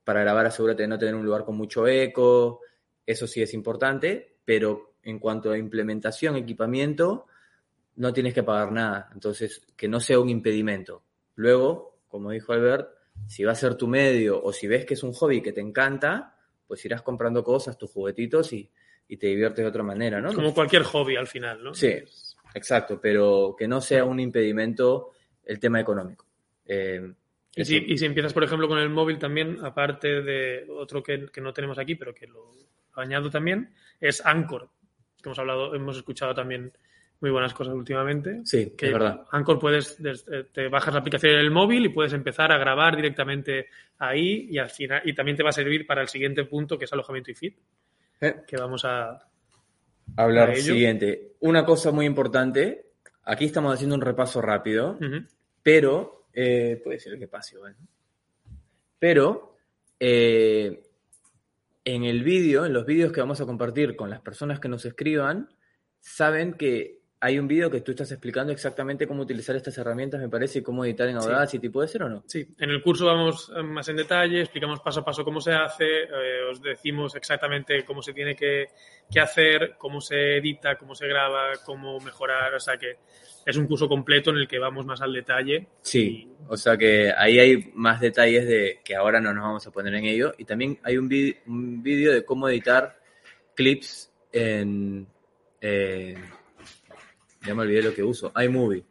[0.04, 2.62] para grabar asegúrate de no tener un lugar con mucho eco,
[3.06, 7.28] eso sí es importante, pero en cuanto a implementación, equipamiento,
[7.96, 11.04] no tienes que pagar nada, entonces que no sea un impedimento.
[11.36, 12.90] Luego, como dijo Albert,
[13.28, 15.62] si va a ser tu medio o si ves que es un hobby que te
[15.62, 16.38] encanta,
[16.68, 18.70] pues irás comprando cosas, tus juguetitos y,
[19.08, 20.34] y te diviertes de otra manera, ¿no?
[20.34, 21.74] Como cualquier hobby al final, ¿no?
[21.74, 21.94] Sí,
[22.54, 25.12] exacto, pero que no sea un impedimento
[25.44, 26.26] el tema económico.
[26.66, 27.14] Eh,
[27.56, 31.28] y si, y si, empiezas, por ejemplo, con el móvil también, aparte de otro que,
[31.28, 34.70] que no tenemos aquí, pero que lo, lo, añado también, es Anchor,
[35.22, 36.72] que hemos hablado, hemos escuchado también
[37.22, 38.42] muy buenas cosas últimamente.
[38.46, 39.26] Sí, que es verdad.
[39.32, 39.98] Anchor puedes,
[40.52, 43.68] te bajas la aplicación en el móvil y puedes empezar a grabar directamente
[44.00, 46.86] ahí y al final, y también te va a servir para el siguiente punto, que
[46.86, 47.54] es alojamiento y feed,
[48.22, 48.36] eh.
[48.48, 49.20] que vamos a
[50.18, 51.34] hablar a siguiente.
[51.42, 52.86] Una cosa muy importante,
[53.24, 55.28] aquí estamos haciendo un repaso rápido, uh -huh.
[55.62, 57.76] pero eh, puede ser que pase igual.
[57.80, 57.88] ¿no?
[59.00, 59.58] Pero
[60.00, 60.84] eh,
[61.84, 64.86] en el vídeo, en los vídeos que vamos a compartir con las personas que nos
[64.86, 65.50] escriban,
[66.00, 70.28] saben que hay un vídeo que tú estás explicando exactamente cómo utilizar estas herramientas, me
[70.28, 71.68] parece, y cómo editar en Audacity.
[71.68, 71.72] Sí.
[71.72, 72.24] ¿Puede ser o no?
[72.26, 75.86] Sí, en el curso vamos más en detalle, explicamos paso a paso cómo se hace,
[75.86, 78.70] eh, os decimos exactamente cómo se tiene que,
[79.10, 82.98] que, hacer, cómo se edita, cómo se graba, cómo mejorar, o sea que
[83.46, 85.68] es un curso completo en el que vamos más al detalle.
[85.82, 86.30] Sí, y...
[86.48, 89.94] o sea que ahí hay más detalles de que ahora no nos vamos a poner
[89.94, 90.34] en ello.
[90.40, 93.00] Y también hay un vídeo de cómo editar
[93.56, 95.08] clips en...
[95.62, 96.18] Eh,
[97.46, 98.84] ya me olvidé lo que uso, iMovie,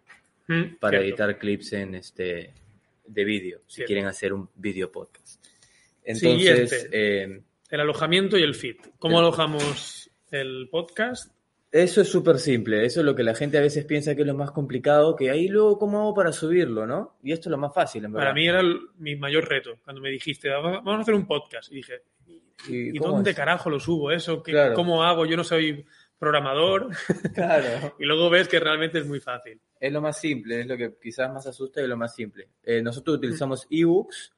[0.49, 1.07] mm, para cierto.
[1.07, 2.53] editar clips en este
[3.07, 5.45] de vídeo, si quieren hacer un video podcast.
[6.05, 8.77] Entonces, Siguiente, eh, el alojamiento y el feed.
[8.99, 11.33] ¿Cómo el, alojamos el podcast?
[11.73, 14.27] Eso es súper simple, eso es lo que la gente a veces piensa que es
[14.27, 17.17] lo más complicado, que ahí luego cómo hago para subirlo, ¿no?
[17.23, 18.27] Y esto es lo más fácil, en verdad.
[18.27, 21.71] Para mí era el, mi mayor reto, cuando me dijiste, vamos a hacer un podcast,
[21.71, 22.03] y dije,
[22.69, 23.37] ¿y, ¿y dónde es?
[23.37, 24.43] carajo lo subo eso?
[24.43, 24.75] ¿Qué, claro.
[24.75, 25.27] ¿Cómo hago?
[25.27, 25.87] Yo no soy
[26.21, 26.91] programador
[27.35, 27.97] Claro.
[27.99, 29.61] y luego ves que realmente es muy fácil.
[29.81, 32.49] Es lo más simple, es lo que quizás más asusta y lo más simple.
[32.63, 34.33] Eh, nosotros utilizamos ebooks.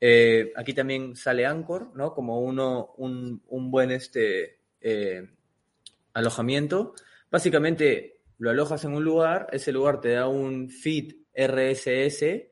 [0.00, 2.14] eh, aquí también sale Anchor, ¿no?
[2.14, 5.28] Como uno, un, un buen este, eh,
[6.14, 6.94] alojamiento.
[7.30, 12.48] Básicamente lo alojas en un lugar, ese lugar te da un feed RSS,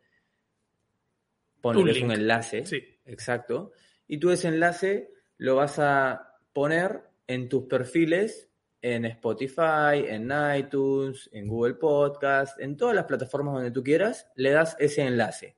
[1.61, 2.83] pones un enlace, Sí.
[3.07, 3.73] exacto,
[4.09, 8.49] y tú ese enlace lo vas a poner en tus perfiles
[8.83, 14.51] en Spotify, en iTunes, en Google Podcast, en todas las plataformas donde tú quieras, le
[14.51, 15.57] das ese enlace.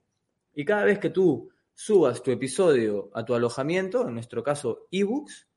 [0.53, 5.49] Y cada vez que tú subas tu episodio a tu alojamiento, en nuestro caso ebooks,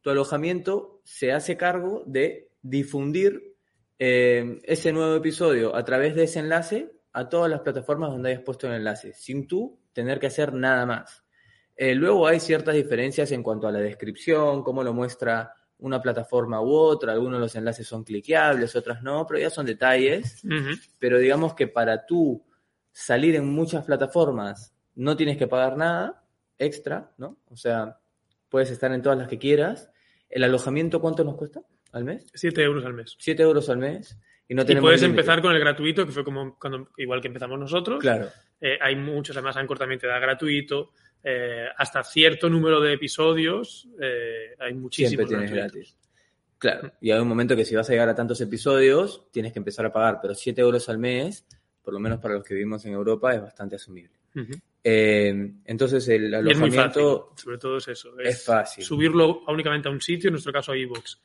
[0.00, 3.56] tu alojamiento se hace cargo de difundir
[3.98, 8.42] eh, ese nuevo episodio a través de ese enlace a todas las plataformas donde hayas
[8.42, 11.24] puesto el enlace, sin tú tener que hacer nada más.
[11.76, 16.60] Eh, luego hay ciertas diferencias en cuanto a la descripción, cómo lo muestra una plataforma
[16.60, 20.42] u otra, algunos de los enlaces son cliqueables, otras no, pero ya son detalles
[20.98, 22.44] pero digamos que para tú
[22.92, 26.24] salir en muchas plataformas no tienes que pagar nada
[26.58, 27.38] extra, ¿no?
[27.48, 27.98] O sea,
[28.48, 29.90] puedes estar en todas las que quieras.
[30.28, 31.62] ¿El alojamiento cuánto nos cuesta
[31.92, 32.26] al mes?
[32.34, 33.16] 7 euros al mes.
[33.18, 34.18] 7 euros al mes.
[34.48, 35.20] Y no Y tenemos puedes límite.
[35.20, 38.00] empezar con el gratuito, que fue como cuando, igual que empezamos nosotros.
[38.00, 38.28] Claro,
[38.60, 40.90] Eh, hay muchos, además Anchor también te da gratuito.
[41.22, 45.96] Eh, hasta cierto número de episodios eh, hay muchísimos siempre tienes gratis.
[46.56, 49.58] Claro, y hay un momento que si vas a llegar a tantos episodios, tienes que
[49.58, 51.46] empezar a pagar, pero 7 euros al mes,
[51.82, 54.18] por lo menos para los que vivimos en Europa, es bastante asumible.
[54.84, 58.18] Eh, entonces el Y es muy fácil, alojamiento sobre todo es eso.
[58.18, 58.84] es fácil.
[58.84, 61.16] Subirlo únicamente a un sitio, en nuestro caso a iVoox,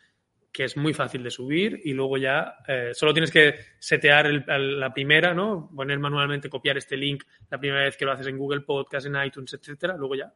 [0.56, 4.80] que es muy fácil de subir y luego ya eh, solo tienes que setear el-
[4.80, 5.70] la primera, ¿no?
[5.76, 9.22] Poner manualmente, copiar este link la primera vez que lo haces en Google Podcast, en
[9.22, 9.98] iTunes, etcétera.
[9.98, 10.34] Luego ya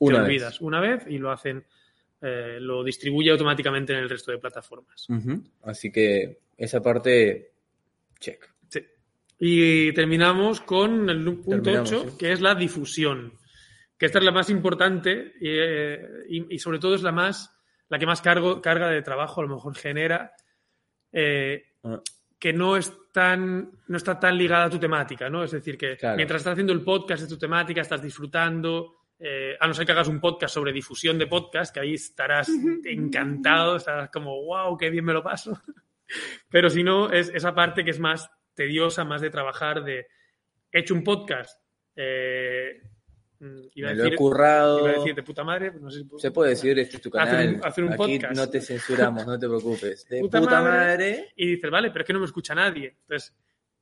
[0.00, 0.28] una te vez.
[0.28, 1.64] olvidas una vez y lo hacen,
[2.20, 5.06] eh, lo distribuye automáticamente en el resto de plataformas.
[5.62, 7.52] Así que esa parte,
[8.18, 8.44] check.
[8.68, 8.80] Sí.
[9.38, 12.16] Y terminamos con el punto Terminamos, 8, sí.
[12.18, 13.34] que es la difusión.
[13.96, 17.53] Que esta es la más importante y, eh, y- y sobre todo es la más
[17.88, 20.32] la que más cargo, carga de trabajo a lo mejor genera,
[21.12, 22.00] eh, Ah.
[22.38, 25.44] que no es tan, no está tan ligada a tu temática, ¿no?
[25.44, 26.16] Es decir, que Claro.
[26.16, 29.92] mientras estás haciendo el podcast de tu temática, estás disfrutando, eh, a no ser que
[29.92, 32.48] hagas un podcast sobre difusión de podcast, que ahí estarás
[32.84, 35.60] encantado, estarás como, wow, qué bien me lo paso.
[36.50, 40.06] Pero si no, es esa parte que es más tediosa, más de trabajar, de
[40.72, 41.60] he hecho un podcast,
[41.96, 42.82] eh,
[43.74, 44.80] iba, a Me lo he currado.
[44.80, 47.02] iba a decir de puta madre, no sé si puedo- Se puede decir, este es
[47.02, 47.54] tu Hacer canal.
[47.56, 48.36] un- hacer un Aquí podcast.
[48.36, 50.06] no te censuramos, no te preocupes.
[50.08, 50.78] De Puta puta, madre.
[50.78, 51.32] madre.
[51.36, 52.96] Y dices, vale, pero es que no me escucha nadie.
[53.02, 53.34] Entonces,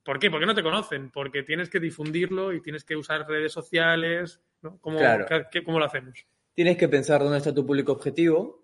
[0.03, 0.29] ¿por qué?
[0.29, 4.77] Porque no te conocen, porque tienes que difundirlo y tienes que usar redes sociales, ¿no?
[4.79, 5.25] ¿Cómo, Claro.
[5.27, 6.25] qué- qué- cómo lo hacemos?
[6.53, 8.63] Tienes que pensar dónde está tu público objetivo,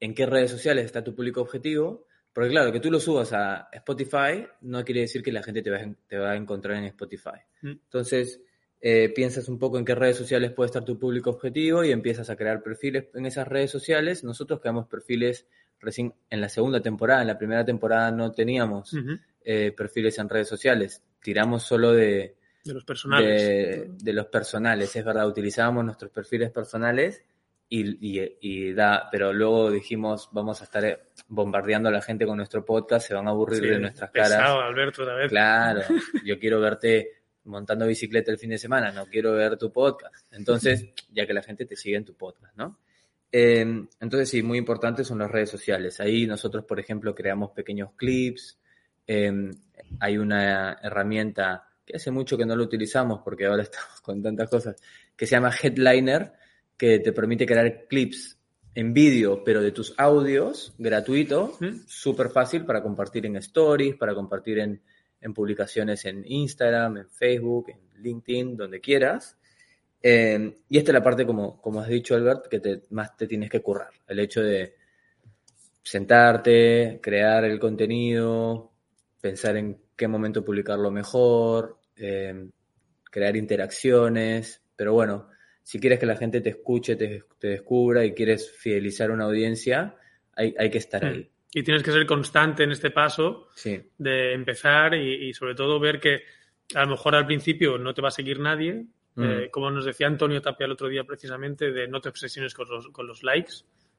[0.00, 2.06] en qué redes sociales está tu público objetivo.
[2.32, 5.70] Porque claro, que tú lo subas a Spotify no quiere decir que la gente te
[5.70, 7.38] va a, te va a encontrar en Spotify.
[7.62, 7.68] Mm.
[7.70, 8.40] Entonces,
[8.86, 12.28] eh, piensas un poco en qué redes sociales puede estar tu público objetivo y empiezas
[12.28, 14.24] a crear perfiles en esas redes sociales.
[14.24, 15.46] Nosotros creamos perfiles
[15.80, 17.22] recién en la segunda temporada.
[17.22, 18.94] En la primera temporada no teníamos
[19.42, 21.02] eh, perfiles en redes sociales.
[21.22, 23.42] Tiramos solo de, De los personales.
[23.42, 27.22] de, de los personales, es verdad, utilizábamos nuestros perfiles personales
[27.70, 32.26] y, y- y da, pero luego dijimos, vamos a estar eh, bombardeando a la gente
[32.26, 34.68] con nuestro podcast, se van a aburrir Sí, de nuestras pesado, caras.
[34.68, 35.30] Alberto, otra vez.
[35.30, 35.80] Claro,
[36.26, 40.26] yo quiero verte montando bicicleta el fin de semana, no quiero ver tu podcast.
[40.32, 42.78] Entonces, ya que la gente te sigue en tu podcast, ¿no?
[43.30, 46.00] Eh, entonces, sí, muy importante son las redes sociales.
[46.00, 48.58] Ahí nosotros, por ejemplo, creamos pequeños clips.
[49.06, 49.50] eh,
[50.00, 54.48] hay una herramienta que hace mucho que no lo utilizamos porque ahora estamos con tantas
[54.48, 54.76] cosas,
[55.16, 56.32] que se llama Headliner,
[56.76, 58.38] que te permite crear clips
[58.74, 61.86] en vídeo, pero de tus audios, gratuito, ¿Mm?
[61.86, 64.82] súper fácil para compartir en stories, para compartir en,
[65.24, 69.38] en publicaciones en Instagram, en Facebook, en LinkedIn, donde quieras.
[70.02, 73.26] Eh, y esta es la parte, como, como has dicho, Albert, que te, más te
[73.26, 73.88] tienes que currar.
[74.06, 74.74] El hecho de
[75.82, 78.70] sentarte, crear el contenido,
[79.20, 82.48] pensar en qué momento publicarlo mejor, eh,
[83.10, 84.60] crear interacciones.
[84.76, 85.28] Pero bueno,
[85.62, 89.96] si quieres que la gente te escuche, te, te descubra y quieres fidelizar una audiencia,
[90.36, 91.06] hay, hay que estar Mm.
[91.08, 91.30] ahí.
[91.54, 93.80] Y tienes que ser constante en este paso Sí.
[93.96, 96.22] de empezar y, y sobre todo ver que
[96.74, 98.84] a lo mejor al principio no te va a seguir nadie.
[99.14, 99.22] Mm.
[99.24, 102.68] Eh, como nos decía Antonio Tapia el otro día precisamente, de no te obsesiones con
[102.68, 103.52] los, con los likes.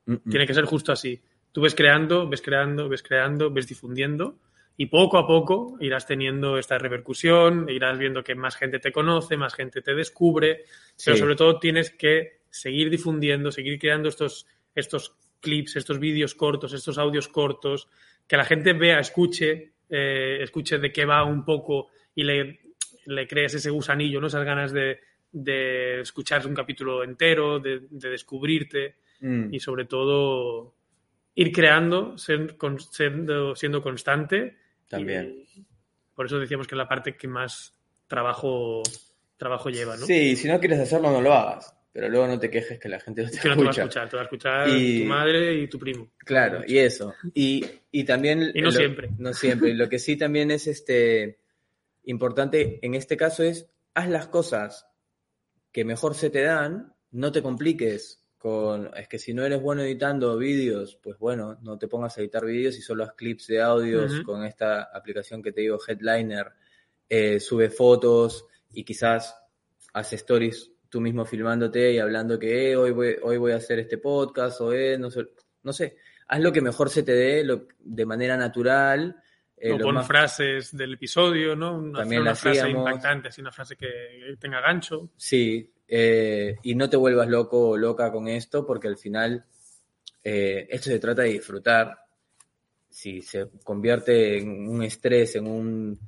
[0.06, 0.30] Mm, mm.
[0.30, 1.22] Tiene que ser justo así.
[1.52, 4.38] Tú ves creando, ves creando, ves creando, ves difundiendo
[4.78, 9.38] y poco a poco irás teniendo esta repercusión, irás viendo que más gente te conoce,
[9.38, 10.66] más gente te descubre,
[11.04, 16.74] pero sobre todo tienes que seguir difundiendo, seguir creando estos, estos clips, estos vídeos cortos,
[16.74, 17.88] estos audios cortos,
[18.28, 22.60] que la gente vea, escuche, eh, escuche de qué va un poco y le,
[23.06, 24.28] le crees ese gusanillo, ¿no?
[24.28, 25.00] Esas ganas de,
[25.32, 29.54] de escuchar un capítulo entero, de, de descubrirte Mm.
[29.54, 30.76] y sobre todo
[31.36, 34.58] ir creando, ser- con- siendo, siendo constante.
[34.90, 35.46] También.
[35.56, 35.64] Y
[36.14, 37.74] por eso decíamos que es la parte que más
[38.08, 38.84] trabajo,
[39.38, 40.06] trabajo lleva, ¿no?
[40.06, 41.75] Sí, si no quieres hacerlo, no lo hagas.
[41.96, 43.72] Pero luego no te quejes que la gente no te Que no te va a
[43.72, 43.82] escucha.
[43.84, 46.12] escuchar, te va a escuchar Y- tu madre y tu primo.
[46.18, 47.14] Claro, y eso.
[47.34, 48.52] Y, y también...
[48.54, 49.10] Y no lo- siempre.
[49.18, 49.74] No siempre.
[49.74, 51.40] Lo que sí también es este
[52.04, 54.88] importante en este caso es, haz las cosas
[55.72, 58.92] que mejor se te dan, no te compliques con...
[58.98, 62.44] Es que si no eres bueno editando vídeos, pues bueno, no te pongas a editar
[62.46, 66.52] vídeos y solo haz clips de audios con esta aplicación que te digo, Headliner,
[67.08, 69.34] eh, sube fotos y quizás
[69.94, 73.80] hace stories tú mismo filmándote y hablando que eh, hoy, voy, hoy voy a hacer
[73.80, 75.28] este podcast o eh, no sé,
[75.64, 75.98] no sé,
[76.30, 79.14] haz lo que mejor se te dé lo- de manera natural.
[79.58, 81.78] eh, o pon más- frases del episodio, ¿no?
[81.80, 82.88] Una, También una frase hacíamos.
[82.88, 83.90] impactante, así una frase que
[84.40, 85.10] tenga gancho.
[85.18, 89.44] Sí, eh, y no te vuelvas loco o loca con esto porque al final
[90.24, 92.00] eh, esto se trata de disfrutar.
[92.90, 96.00] Si se convierte en un estrés, en un,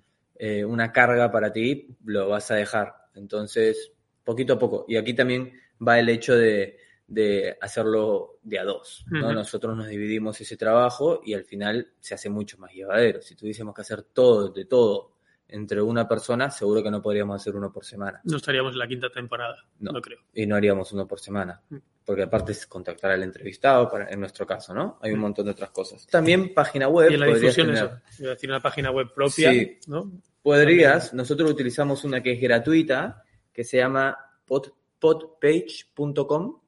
[0.65, 2.95] una carga para ti, lo vas a dejar.
[3.15, 3.91] Entonces,
[4.27, 4.83] poquito a poco.
[4.89, 5.53] Y aquí también
[5.85, 9.05] va el hecho de, de hacerlo de a dos.
[9.09, 9.31] ¿no?
[9.31, 13.21] Nosotros nos dividimos ese trabajo y al final se hace mucho más llevadero.
[13.21, 15.13] Si tuviésemos que hacer todo, de todo,
[15.47, 18.19] entre una persona, seguro que no podríamos hacer uno por semana.
[18.25, 19.93] No estaríamos en la quinta temporada, No.
[19.93, 20.19] no, creo.
[20.33, 21.61] Y no haríamos uno por semana.
[21.69, 21.77] Mm.
[22.03, 24.97] Porque aparte es contactar al entrevistado, para, en nuestro caso, ¿no?
[25.01, 25.21] Hay un Mm.
[25.21, 26.05] montón de otras cosas.
[26.07, 27.11] También página web.
[27.11, 27.83] Y en la difusión, tener.
[28.09, 28.23] eso.
[28.29, 29.77] Decir una página web propia, Sí.
[29.87, 30.11] ¿no?
[30.41, 33.23] Podrías, nosotros utilizamos una que es gratuita,
[33.57, 34.15] que se llama
[34.47, 36.59] pod- podpage.com,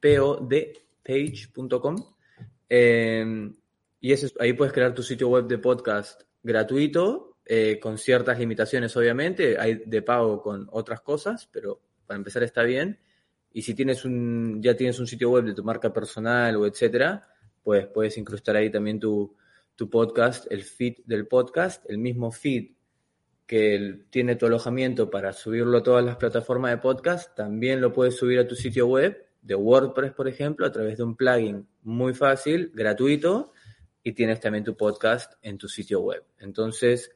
[0.00, 1.96] P-O-D-page.com.
[2.70, 3.50] Eh,
[4.00, 8.38] y eso es- ahí puedes crear tu sitio web de podcast gratuito, eh, con ciertas
[8.38, 9.58] limitaciones, obviamente.
[9.60, 12.98] Hay de pago con otras cosas, pero para empezar está bien.
[13.52, 17.28] Y si tienes un, ya tienes un sitio web de tu marca personal o etcétera,
[17.62, 19.36] pues puedes incrustar ahí también tu,
[19.74, 22.70] tu podcast, el feed del podcast, el mismo feed
[23.48, 28.14] que tiene tu alojamiento para subirlo a todas las plataformas de podcast, también lo puedes
[28.14, 32.12] subir a tu sitio web de WordPress, por ejemplo, a través de un plugin muy
[32.12, 33.54] fácil, gratuito,
[34.02, 36.22] y tienes también tu podcast en tu sitio web.
[36.38, 37.10] Entonces,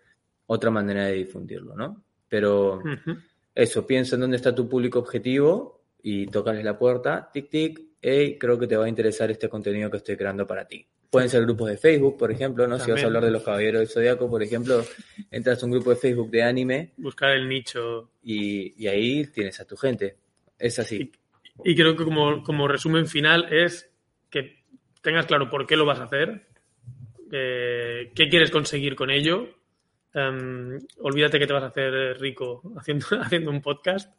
[0.47, 2.03] otra manera de difundirlo, ¿no?
[2.29, 2.81] Pero
[3.55, 8.39] eso, piensa en dónde está tu público objetivo y tócales la puerta, tic, tic, hey,
[8.41, 10.89] creo que te va a interesar este contenido que estoy creando para ti.
[11.13, 12.79] Pueden ser grupos de Facebook, por ejemplo, ¿no?
[12.79, 14.83] Si vas a hablar de los Caballeros del Zodiaco, por ejemplo,
[15.31, 18.13] entras a un grupo de Facebook de anime Buscar el nicho.
[18.23, 20.17] y, y ahí tienes a tu gente.
[20.59, 21.13] Es así.
[21.65, 23.91] Y creo que como, como resumen final es
[24.31, 24.63] que
[25.03, 26.47] tengas claro por qué lo vas a hacer,
[27.31, 29.49] eh, qué quieres conseguir con ello.
[30.15, 34.15] Em, olvídate que te vas a hacer rico haciendo, haciendo un podcast,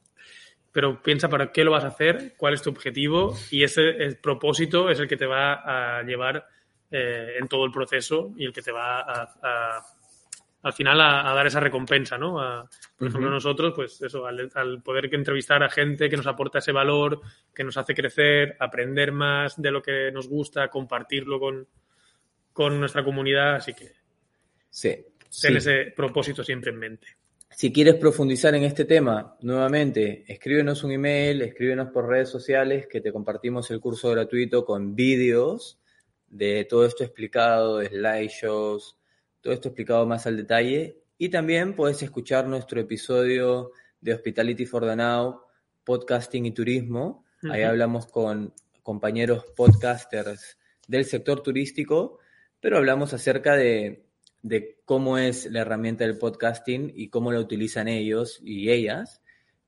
[0.71, 4.17] pero piensa para qué lo vas a hacer, cuál es tu objetivo y ese el
[4.17, 6.47] propósito es el que te va a llevar
[6.95, 9.82] eh, en todo el proceso y el que te va a, a-
[10.62, 12.39] al final a, a dar esa recompensa, ¿no?
[12.39, 13.34] A- por ejemplo, Ujú.
[13.36, 17.19] nosotros, pues eso, al, al poder que entrevistar a gente que nos aporta ese valor,
[17.53, 21.67] que nos hace crecer, aprender más de lo que nos gusta, compartirlo con,
[22.53, 23.91] con nuestra comunidad, así que
[24.69, 24.89] Sí.
[24.89, 25.58] ten sí.
[25.58, 27.08] ese propósito siempre en mente.
[27.49, 33.01] Si quieres profundizar en este tema, nuevamente, escríbenos un email, escríbenos por redes sociales, que
[33.01, 35.77] te compartimos el curso gratuito con vídeos
[36.33, 38.97] de todo esto explicado, de slideshows,
[39.39, 41.03] todo esto explicado más al detalle.
[41.17, 45.41] Y también puedes escuchar nuestro episodio de Hospitality for the Now,
[45.83, 47.23] Podcasting y Turismo.
[47.43, 47.69] Ahí Ujú.
[47.69, 52.19] hablamos con compañeros podcasters del sector turístico,
[52.59, 54.07] pero hablamos acerca de,
[54.41, 59.21] de cómo es la herramienta del podcasting y cómo la utilizan ellos y ellas.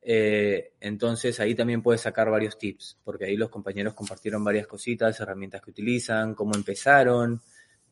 [0.08, 5.20] Eh, entonces ahí también puedes sacar varios tips, porque ahí los compañeros compartieron varias cositas,
[5.20, 7.42] herramientas que utilizan, cómo empezaron.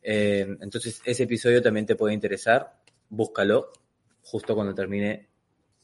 [0.00, 2.72] Eh, entonces ese episodio también te puede interesar.
[3.08, 3.72] Búscalo
[4.22, 5.28] justo cuando termine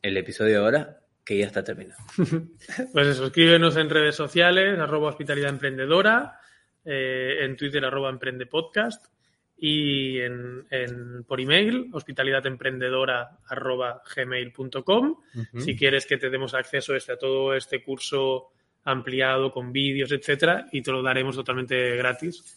[0.01, 2.01] el episodio ahora, que ya está terminado.
[2.93, 6.39] Pues eso, escríbenos en redes sociales, arroba hospitalidad emprendedora,
[6.85, 9.07] eh, en Twitter, arroba emprendepodcast
[9.63, 15.17] y en, en- por email, hospitalidademprendedora, arroba gmail.com.
[15.35, 15.61] Ujú.
[15.61, 18.49] Si quieres que te demos acceso este, a todo este curso
[18.85, 22.57] ampliado con vídeos, etcétera, y te lo daremos totalmente gratis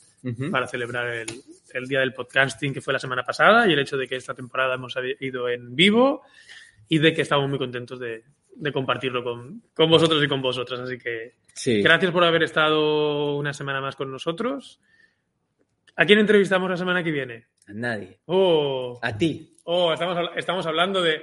[0.52, 1.28] para celebrar el,
[1.74, 4.34] el día del podcasting que fue la semana pasada y el hecho de que esta
[4.34, 6.22] temporada hemos ido en vivo
[6.88, 8.24] y de que estamos muy contentos de,
[8.56, 10.80] de compartirlo con, con vosotros y con vosotras.
[10.80, 11.82] Así que Sí.
[11.82, 14.80] gracias por haber estado una semana más con nosotros.
[15.96, 17.48] ¿A quién entrevistamos la semana que viene?
[17.68, 18.20] A nadie.
[18.26, 19.58] Oh, A ti.
[19.64, 21.22] oh estamos, estamos hablando de...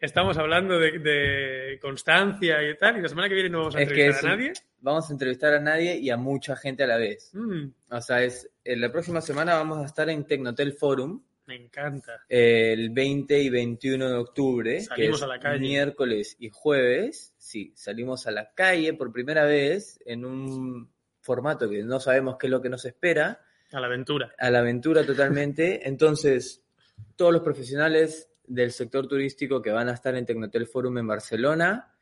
[0.00, 3.80] Estamos hablando de, de constancia y tal, y la semana que viene no vamos a
[3.82, 4.52] Es que entrevistar es a nadie.
[4.78, 7.30] Vamos a entrevistar a nadie y a mucha gente a la vez.
[7.34, 11.56] Mm, O sea, es, en la próxima semana vamos a estar en Tecnotel Forum me
[11.56, 12.12] encanta.
[12.28, 15.58] el 20 y 21 de octubre, Salimos que es a la calle.
[15.58, 17.34] miércoles y jueves.
[17.36, 20.92] Sí, salimos a la calle por primera vez en un
[21.22, 23.40] formato que no sabemos qué es lo que nos espera,
[23.72, 24.34] A la aventura.
[24.38, 25.86] a la aventura totalmente.
[25.86, 26.62] Entonces,
[27.16, 31.94] todos los profesionales del sector turístico que van a estar en Tecnotel Forum en Barcelona,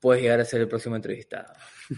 [0.00, 1.52] puedes llegar a ser el próximo entrevistado.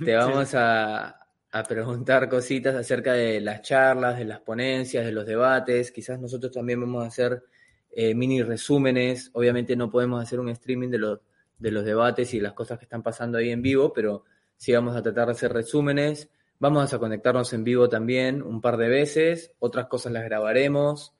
[0.04, 5.24] Te vamos a, a preguntar cositas acerca de las charlas, de las ponencias, de los
[5.24, 5.90] debates.
[5.90, 7.42] Quizás nosotros también vamos a hacer
[7.90, 9.30] eh, mini resúmenes.
[9.32, 11.20] Obviamente no podemos hacer un streaming de los,
[11.58, 14.24] de los debates y las cosas que están pasando ahí en vivo, pero
[14.56, 16.28] sí vamos a tratar de hacer resúmenes.
[16.58, 19.52] Vamos a conectarnos en vivo también un par de veces.
[19.58, 21.14] Otras cosas las grabaremos.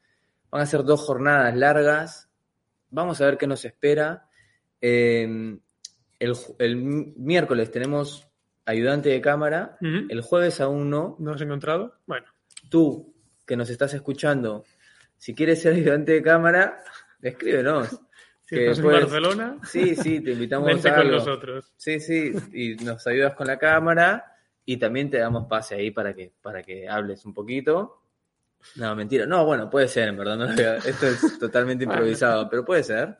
[0.51, 2.29] Van a ser dos jornadas largas.
[2.91, 4.29] Vamos a ver qué nos espera.
[4.81, 5.59] Eh,
[6.19, 6.77] el,
[7.17, 8.27] miércoles tenemos
[8.65, 9.77] ayudante de cámara.
[9.81, 11.17] El jueves aún no.
[11.19, 11.95] ¿No has encontrado?
[12.07, 12.27] Bueno,
[12.71, 13.15] Tú,
[13.47, 14.65] que nos estás escuchando,
[15.19, 16.79] si quieres ser ayudante de cámara,
[17.23, 17.89] escríbenos.
[18.45, 21.17] si Que estás después- en Barcelona, Sí, sí, te invitamos vente a con algo.
[21.19, 21.73] nosotros.
[21.77, 24.33] Sí, sí, y nos ayudas con la cámara
[24.67, 28.03] y también te damos pase ahí para que, para que hables un poquito.
[28.75, 29.25] No, mentira.
[29.27, 30.37] No, bueno, puede ser, en verdad.
[30.37, 33.17] no esto es totalmente improvisado, pero puede ser.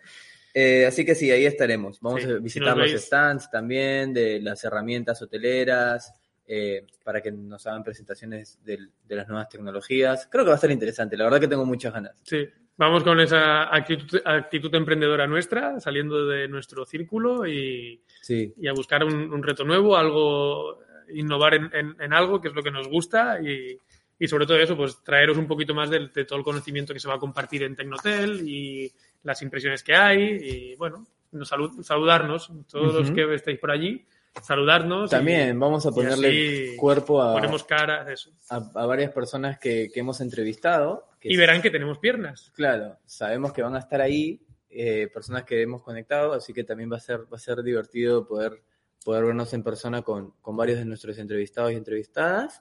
[0.53, 2.01] Eh, así que sí, ahí estaremos.
[2.01, 6.13] Vamos Sí, a si visitar los veis- stands también de las herramientas hoteleras
[6.49, 10.27] eh, para que nos hagan presentaciones del- de, las nuevas tecnologías.
[10.31, 11.17] Creo que va a estar interesante.
[11.17, 12.19] La verdad que tengo muchas ganas.
[12.25, 18.67] Sí, vamos con esa actitud, actitud emprendedora nuestra, saliendo de nuestro círculo y, Sí, y
[18.69, 20.81] a buscar un, un reto nuevo, algo,
[21.13, 23.79] innovar en, en- en algo que es lo que nos gusta y,
[24.19, 27.01] y sobre todo eso, pues traeros un poquito más de, de todo el conocimiento que
[27.01, 28.91] se va a compartir en Tecnotel y
[29.23, 34.07] las impresiones que hay y bueno, nos salu- saludarnos, todos los que estéis por allí,
[34.43, 35.11] saludarnos.
[35.11, 38.31] y también vamos a ponerle cuerpo a, ponemos cara a eso.
[38.51, 41.09] a, a varias personas que, que hemos entrevistado.
[41.21, 42.53] que Y verán que tenemos piernas.
[42.55, 44.41] Claro, sabemos que van a estar ahí
[44.71, 48.27] eh, personas que hemos conectado, así que también va a ser, va a ser divertido
[48.27, 48.63] poder,
[49.07, 52.61] poder vernos en persona con, con varios de nuestros entrevistados y entrevistadas.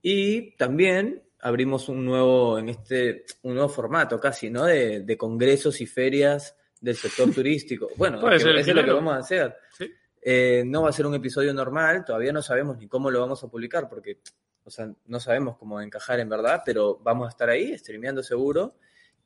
[0.00, 4.66] Y también abrimos un nuevo, en este, un nuevo formato casi, ¿no?
[4.66, 7.88] De, de congresos y ferias del sector turístico.
[7.96, 9.56] Bueno, que eso es lo que vamos a hacer.
[9.76, 9.90] Sí.
[10.22, 13.42] Eh, no va a ser un episodio normal, todavía no sabemos ni cómo lo vamos
[13.42, 14.20] a publicar, porque,
[14.62, 18.76] o sea, no sabemos cómo encajar en verdad, pero vamos a estar ahí, streameando seguro.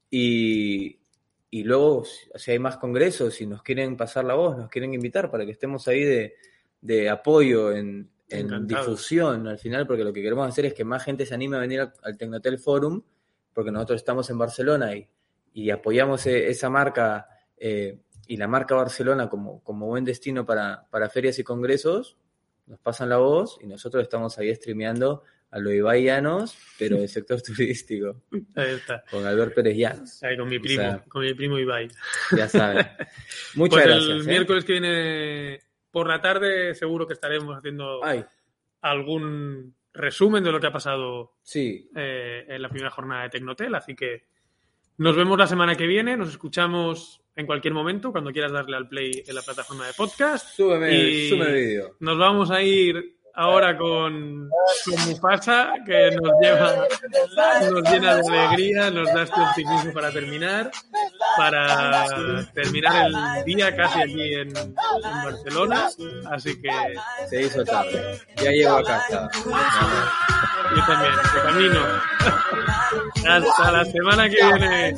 [0.08, 0.98] Y,
[1.50, 2.04] y luego,
[2.36, 5.52] si hay más congresos, si nos quieren pasar la voz, nos quieren invitar para que
[5.52, 6.36] estemos ahí de,
[6.84, 11.02] de apoyo en, en difusión al final, porque lo que queremos hacer es que más
[11.02, 13.02] gente se anime a venir al, al Tecnotel Forum,
[13.54, 15.08] porque nosotros estamos en Barcelona y,
[15.54, 17.26] y apoyamos e- esa marca
[17.56, 22.18] eh, y la marca Barcelona como, como buen destino para, para ferias y congresos,
[22.66, 27.40] nos pasan la voz y nosotros estamos ahí streameando a los Ibaianos, pero del sector
[27.46, 28.22] turístico,
[28.56, 29.04] Ahí está.
[29.10, 31.88] con Albert Pérez Llanos, Ahí con mi O primo, sea, con mi primo Ibai.
[32.36, 32.84] ya saben.
[33.54, 34.10] Muchas Pues gracias.
[34.10, 34.24] el ¿eh?
[34.26, 35.60] miércoles que viene
[35.94, 38.22] por la tarde seguro que estaremos haciendo Ay,
[38.82, 43.74] algún resumen de lo que ha pasado sí, eh, en la primera jornada de Tecnotel,
[43.76, 44.24] así que
[44.98, 48.88] nos vemos la semana que viene, nos escuchamos en cualquier momento, cuando quieras darle al
[48.88, 50.54] play en la plataforma de podcast.
[50.56, 51.96] súbeme, Y- súbeme el vídeo.
[52.00, 54.48] Nos vamos a ir ahora con,
[54.84, 56.86] con Mufasa, que nos lleva,
[57.70, 60.70] nos llena de alegría, nos da este optimismo para terminar,
[61.36, 64.74] para terminar el día casi aquí en, en
[65.24, 65.88] Barcelona.
[66.30, 66.70] Así que
[67.28, 68.20] Se hizo tarde.
[68.36, 69.28] Ya llego a casa.
[70.76, 71.80] yo también, de camino.
[73.28, 74.96] Hasta la semana que viene.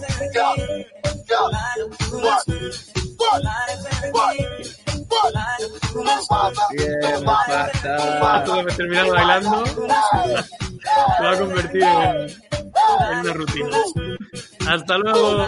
[6.72, 8.38] Bien, basta.
[8.38, 13.78] Esto de terminar bailando se va a convertir en una rutina.
[14.68, 15.46] Hasta luego.